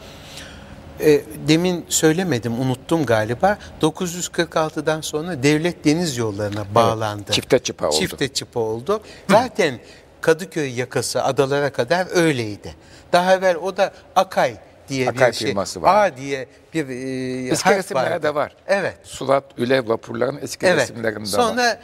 [0.99, 3.57] E, demin söylemedim, unuttum galiba.
[3.81, 7.31] 946'dan sonra devlet deniz yollarına bağlandı.
[7.31, 7.95] çifte çıpa oldu.
[7.99, 9.01] Çifte çıpa oldu.
[9.29, 9.79] Zaten
[10.21, 12.75] Kadıköy yakası adalara kadar öyleydi.
[13.13, 14.55] Daha evvel o da Akay
[14.89, 15.55] diye Akay bir şey.
[15.55, 15.67] var.
[15.83, 18.35] A diye bir e, Eski harf resimlerde vardı.
[18.35, 18.55] var.
[18.67, 18.97] Evet.
[19.03, 20.81] Sulat, Ülev vapurların eski Evet.
[20.81, 21.77] resimlerinde Sonra var.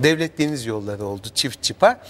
[0.00, 2.00] devlet deniz yolları oldu çift çıpa.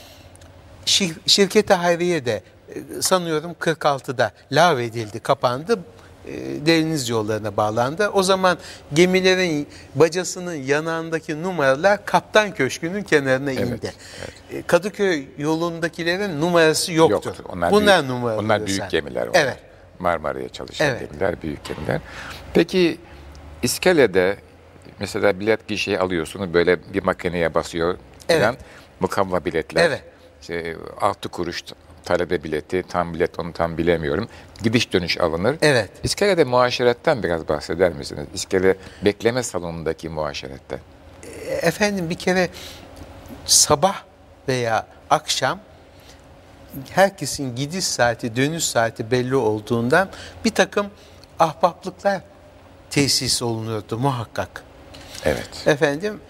[0.87, 5.79] Şir, şirketi Hayriye de e, sanıyorum 46'da lağvedildi, kapandı.
[6.29, 8.09] E, Deniz yollarına bağlandı.
[8.09, 8.59] O zaman
[8.93, 13.93] gemilerin bacasının yanağındaki numaralar Kaptan Köşkü'nün kenarına Evet, indi.
[14.51, 17.31] E, Kadıköy yolundakilerin numarası yoktur.
[17.31, 17.45] Yoktu.
[17.49, 18.39] Onlar Bunlar büyük, numaralı.
[18.41, 18.89] Onlar büyük sen.
[18.89, 19.27] gemiler.
[19.27, 19.41] Onlar.
[19.41, 19.57] Evet.
[19.99, 21.01] Marmara'ya çalışan Evet.
[21.11, 22.01] gemiler, büyük gemiler.
[22.55, 22.99] Peki
[23.63, 24.37] iskelede
[25.01, 27.97] mesela bilet gişeyi alıyorsunuz böyle bir makineye basıyor
[28.29, 28.41] falan.
[28.43, 28.59] Evet.
[29.01, 29.85] Mukavva biletler.
[29.85, 30.03] Evet.
[30.45, 31.65] İşte 6 kuruş
[32.05, 34.29] talebe bileti, tam bilet onu tam bilemiyorum.
[34.63, 35.57] Gidiş dönüş alınır.
[35.63, 35.91] Evet.
[36.03, 38.27] İskelede muaşeretten biraz bahseder misiniz?
[38.35, 40.79] İskele bekleme salonundaki muaşeretten.
[41.63, 42.49] Efendim bir kere
[43.47, 44.03] sabah
[44.49, 45.61] veya akşam
[46.91, 50.09] herkesin gidiş saati, dönüş saati belli olduğundan
[50.45, 50.87] bir takım
[51.39, 52.21] ahbaplıklar
[52.91, 54.65] tesis olunuyordu muhakkak.
[55.25, 55.67] Evet.
[55.67, 56.21] Efendim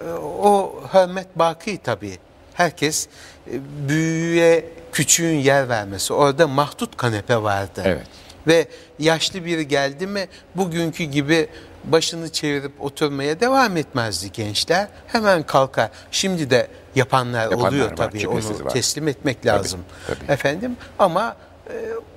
[0.00, 2.18] e, o hürmet baki tabii.
[2.58, 3.06] Herkes
[3.46, 3.52] e,
[3.88, 6.12] büyüğe küçüğün yer vermesi.
[6.12, 7.82] Orada mahdut kanepe vardı.
[7.84, 8.06] Evet.
[8.46, 11.48] Ve yaşlı biri geldi mi bugünkü gibi
[11.84, 14.88] başını çevirip oturmaya devam etmezdi gençler.
[15.06, 15.90] Hemen kalkar.
[16.10, 18.28] Şimdi de yapanlar, Yapanlar oluyor var, tabii.
[18.28, 18.70] Onu var.
[18.70, 19.80] teslim etmek lazım.
[20.06, 20.32] tabii.
[20.32, 21.36] Efendim ama
[21.70, 21.72] e,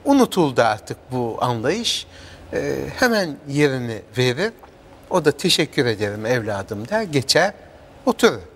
[0.06, 2.08] unutuldu artık bu anlayış.
[2.54, 4.52] E, hemen yerini verir.
[5.10, 7.04] O da teşekkür ederim evladım der.
[7.04, 7.54] Geçer
[8.06, 8.51] oturur.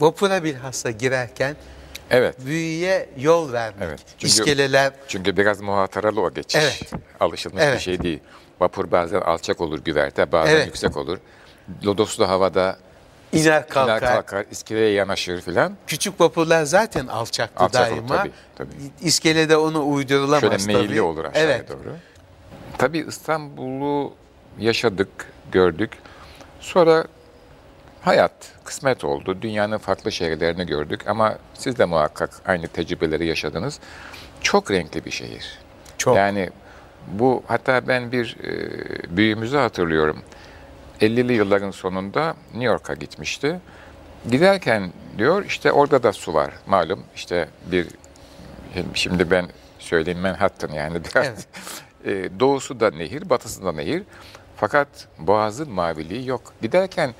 [0.00, 1.56] Vapura bilhassa girerken
[2.10, 2.36] Evet.
[2.46, 3.82] büyüye yol vermek.
[3.88, 4.00] Evet.
[4.18, 6.56] Çünkü- İskeleler Çünkü biraz muhataralı o geçiş.
[6.62, 6.92] Evet.
[7.20, 7.80] Alışılmış bir Evet.
[7.80, 8.20] şey değil.
[8.60, 10.66] Vapur bazen alçak olur güverte, bazen Evet.
[10.66, 11.18] yüksek olur.
[11.84, 12.76] Lodoslu havada
[13.32, 13.98] iner kalkar.
[13.98, 15.76] iner kalkar, iskeleye yanaşır filan.
[15.86, 18.16] Küçük vapurlar zaten alçaktı Alçak olur, daima.
[18.16, 18.70] tabii, tabii.
[19.00, 20.72] İskelede onu uydurulamaz Şöyle tabii.
[20.72, 21.68] meyilli olur aşağıya evet.
[21.68, 21.96] doğru.
[22.78, 24.12] Tabii İstanbul'u
[24.58, 25.08] yaşadık,
[25.52, 25.90] gördük.
[26.60, 27.04] Sonra
[28.04, 28.32] hayat
[28.64, 29.38] kısmet oldu.
[29.42, 33.80] Dünyanın farklı şehirlerini gördük ama siz de muhakkak aynı tecrübeleri yaşadınız.
[34.40, 35.58] Çok renkli bir şehir.
[35.98, 36.16] Çok.
[36.16, 36.50] Yani
[37.08, 40.22] bu hatta ben bir e, büyüğümüzü hatırlıyorum.
[41.00, 43.60] 50'li yılların sonunda New York'a gitmişti.
[44.30, 47.86] Giderken diyor işte orada da su var malum işte bir
[48.94, 49.48] şimdi ben
[49.78, 51.46] söyleyeyim Manhattan yani biraz Evet.
[52.04, 54.02] E, doğusu da nehir batısı da nehir
[54.56, 54.88] fakat
[55.18, 56.52] boğazın maviliği yok.
[56.62, 57.14] Giderken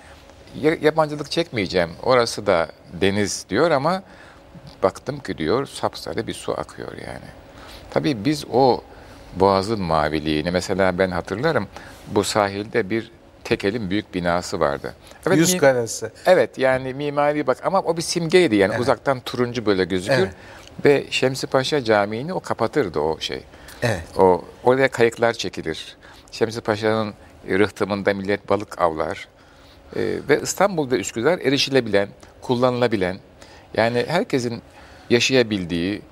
[0.81, 2.69] yabancılık çekmeyeceğim orası da
[3.01, 4.03] deniz diyor ama
[4.83, 7.29] baktım ki diyor sapsarı bir su akıyor yani.
[7.91, 8.81] Tabii biz o
[9.37, 11.69] boğazın maviliğini mesela ben hatırlarım
[12.07, 13.11] bu sahilde bir
[13.45, 14.95] tekelin büyük binası vardı.
[15.27, 16.13] Evet, Yüz karası.
[16.27, 18.81] Evet yani mimari bak ama o bir simgeydi yani Evet.
[18.81, 20.15] uzaktan turuncu böyle gözükür.
[20.19, 20.35] Evet.
[20.85, 23.43] Ve Şemsi Paşa Camii'ni o kapatırdı o şey.
[23.83, 24.03] Evet.
[24.19, 25.97] O oraya kayıklar çekilir.
[26.31, 27.15] Şemsi Paşa'nın
[27.49, 29.29] rıhtımında millet balık avlar.
[29.97, 32.09] Ee, ve İstanbul ve Üsküdar erişilebilen,
[32.41, 33.19] kullanılabilen,
[33.77, 34.63] yani herkesin
[35.11, 36.03] yaşayabildiği,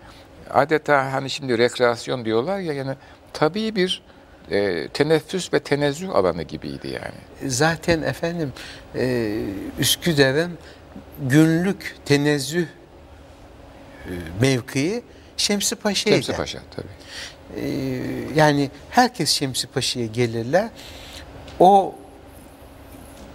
[0.51, 2.95] adeta hani şimdi rekreasyon diyorlar ya yani
[3.33, 4.03] tabii bir
[4.51, 7.51] e, teneffüs ve tenezzüh alanı gibiydi yani.
[7.53, 8.53] Zaten efendim
[8.95, 9.33] e,
[9.78, 10.59] Üsküdar'ın
[11.20, 12.66] günlük tenezzüh
[14.07, 15.03] e, mevkii
[15.37, 16.14] Şemsi Paşa'ydı.
[16.16, 16.87] Şemsi Paşa tabii.
[17.57, 18.03] Ee,
[18.35, 20.68] yani herkes Şemsi Paşa'ya gelirler.
[21.61, 21.95] O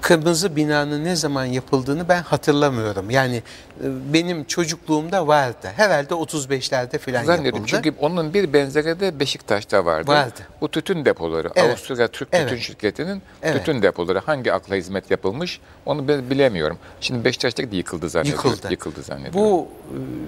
[0.02, 3.10] kırmızı binanın ne zaman yapıldığını ben hatırlamıyorum.
[3.10, 5.72] Yani e, benim çocukluğumda vardı.
[5.76, 7.82] Herhalde 35'lerde falan Zannediyorum yapıldı.
[7.84, 10.12] çünkü onun bir benzeri de Beşiktaş'ta vardı.
[10.12, 10.40] Vardı.
[10.62, 11.50] Bu tütün depoları.
[11.56, 11.70] Evet.
[11.70, 12.50] Avusturya Türk Evet.
[12.50, 13.58] Tütün Şirketi'nin Evet.
[13.66, 14.20] tütün depoları.
[14.20, 16.78] Hangi akla hizmet yapılmış onu ben bilemiyorum.
[17.02, 18.50] Şimdi Beşiktaş'taki de yıkıldı zannediyorum.
[18.52, 18.72] Yıkıldı.
[18.72, 19.40] Yıkıldı zannediyorum.
[19.42, 19.68] Bu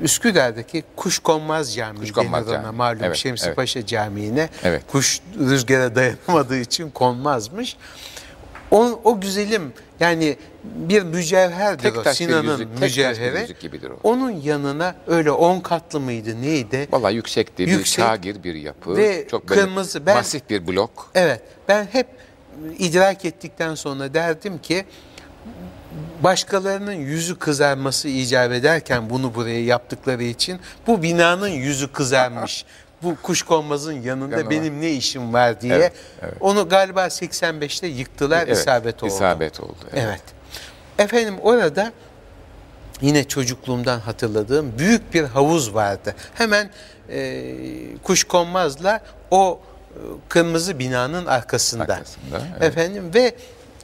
[0.01, 3.55] e, Üsküdar'daki Kuşkonmaz Camii Kuşkonmaz denir ona malum Evet, Şemsi evet.
[3.55, 4.49] Paşa Camii'ne.
[4.63, 4.83] Evet.
[4.91, 7.77] Kuş rüzgara dayanamadığı için konmazmış.
[8.71, 13.55] O, o güzelim yani bir mücevherdir Tek o bir Sinan'ın bir mücevheri.
[13.59, 13.99] gibidir o.
[14.03, 16.87] Onun yanına öyle on katlı mıydı neydi?
[16.91, 17.65] Vallahi yüksekti.
[17.67, 18.97] Bir Yüksek kagir bir yapı.
[18.97, 20.05] ve çok kırmızı.
[20.05, 21.11] Ben- masif bir blok.
[21.15, 22.07] Evet ben hep
[22.79, 24.85] idrak ettikten sonra derdim ki
[26.23, 32.65] başkalarının yüzü kızarması icap ederken bunu buraya yaptıkları için bu binanın yüzü kızarmış.
[33.03, 34.49] bu kuşkonmazın yanında Yanına.
[34.49, 35.75] benim ne işim var diye.
[35.75, 36.33] Evet, evet.
[36.39, 39.11] Onu galiba 85'te yıktılar Evet, isabet oldu.
[39.11, 40.03] isabet oldu, evet.
[40.07, 40.21] Evet.
[40.97, 41.91] Efendim orada
[43.01, 46.15] yine çocukluğumdan hatırladığım büyük bir havuz vardı.
[46.33, 46.69] Hemen
[47.09, 47.55] e,
[48.03, 49.59] Kuşkonmaz'la o
[50.29, 51.83] kırmızı binanın arkasında.
[51.83, 52.63] Arkasında, evet.
[52.63, 53.35] Efendim ve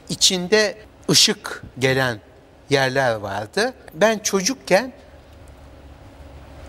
[0.09, 0.75] içinde
[1.09, 2.19] ışık gelen
[2.69, 3.73] yerler vardı.
[3.93, 4.93] Ben çocukken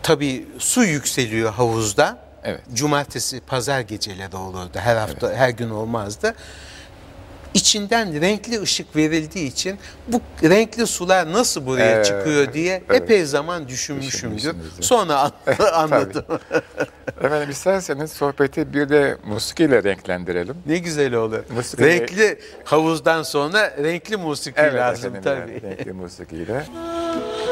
[0.03, 2.26] tabii su yükseliyor havuzda.
[2.47, 2.61] Evet.
[2.75, 4.79] Cumartesi, pazar geceleri olurdu.
[4.79, 6.35] Her hafta, her gün olmazdı.
[7.55, 9.79] İçinden renkli ışık verildiği için
[10.09, 13.03] bu renkli sular nasıl buraya Evet, çıkıyor diye evet.
[13.03, 14.55] epey zaman düşünmüşümdür.
[14.81, 15.33] Sonra an-
[15.73, 16.25] anladım.
[17.23, 20.57] Efendim isterseniz sohbeti bir de musikiyle renklendirelim.
[20.67, 21.39] ne güzel olur.
[21.57, 25.53] Musiki- renkli havuzdan sonra renkli musiki lazım efendim, tabii.
[25.67, 26.65] yani renkli musikiyle.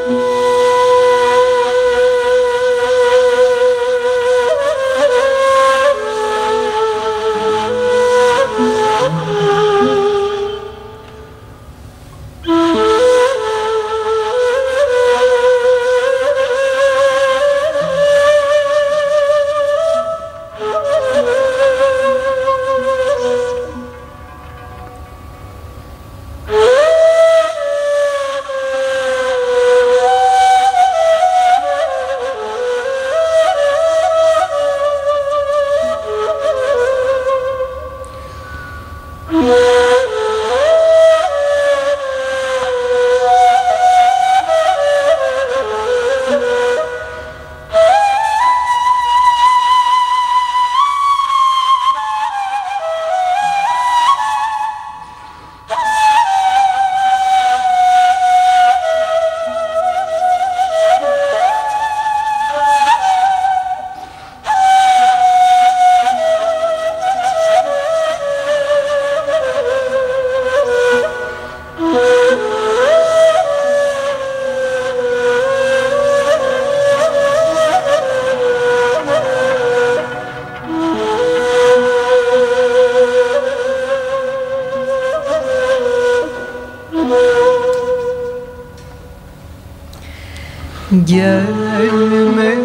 [91.04, 92.64] Gelmedi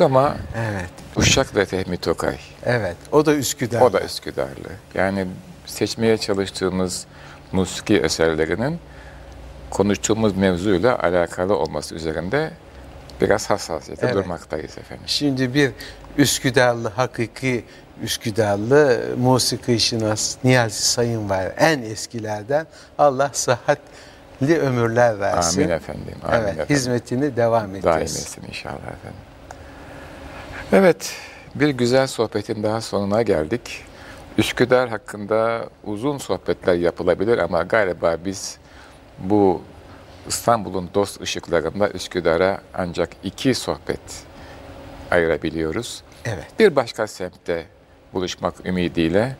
[0.00, 0.90] Ama Evet.
[1.16, 2.36] Uşak ve Fehmi Tokay.
[2.64, 2.96] Evet.
[3.12, 3.80] O da Üsküdar.
[3.80, 4.68] O da Üsküdarlı.
[4.94, 5.26] Yani
[5.66, 7.06] seçmeye çalıştığımız
[7.52, 8.78] musiki eserlerinin
[9.70, 12.50] konuştuğumuz mevzuyla alakalı olması üzerinde
[13.20, 14.14] biraz hassasiyete Evet.
[14.14, 15.04] durmaktayız efendim.
[15.06, 15.70] Şimdi bir
[16.18, 17.64] Üsküdarlı, hakiki
[18.02, 21.52] Üsküdarlı musiki şinas Niyazi Sayın var.
[21.58, 22.66] En eskilerden.
[22.98, 25.60] Allah sıhhatli ömürler versin.
[25.62, 26.14] Amin efendim.
[26.22, 26.76] Amin evet, efendim.
[26.76, 28.16] hizmetini devam Daim edeceğiz.
[28.16, 29.20] etsin inşallah efendim.
[30.72, 31.14] Evet,
[31.54, 33.84] bir güzel sohbetin daha sonuna geldik.
[34.38, 38.58] Üsküdar hakkında uzun sohbetler yapılabilir ama galiba biz
[39.18, 39.62] bu
[40.28, 44.00] İstanbul'un dost ışıklarında Üsküdar'a ancak iki sohbet
[45.10, 46.02] ayırabiliyoruz.
[46.24, 46.46] Evet.
[46.58, 47.66] Bir başka semtte
[48.12, 49.36] buluşmak ümidiyle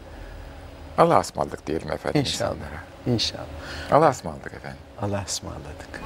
[0.99, 2.51] Allah'a ısmarladık diyelim efendim İnşallah.
[2.55, 2.81] insanlara.
[3.07, 3.45] İnşallah.
[3.93, 4.79] Allah'a ısmarladık efendim.
[5.03, 6.01] Allah'a ısmarladık.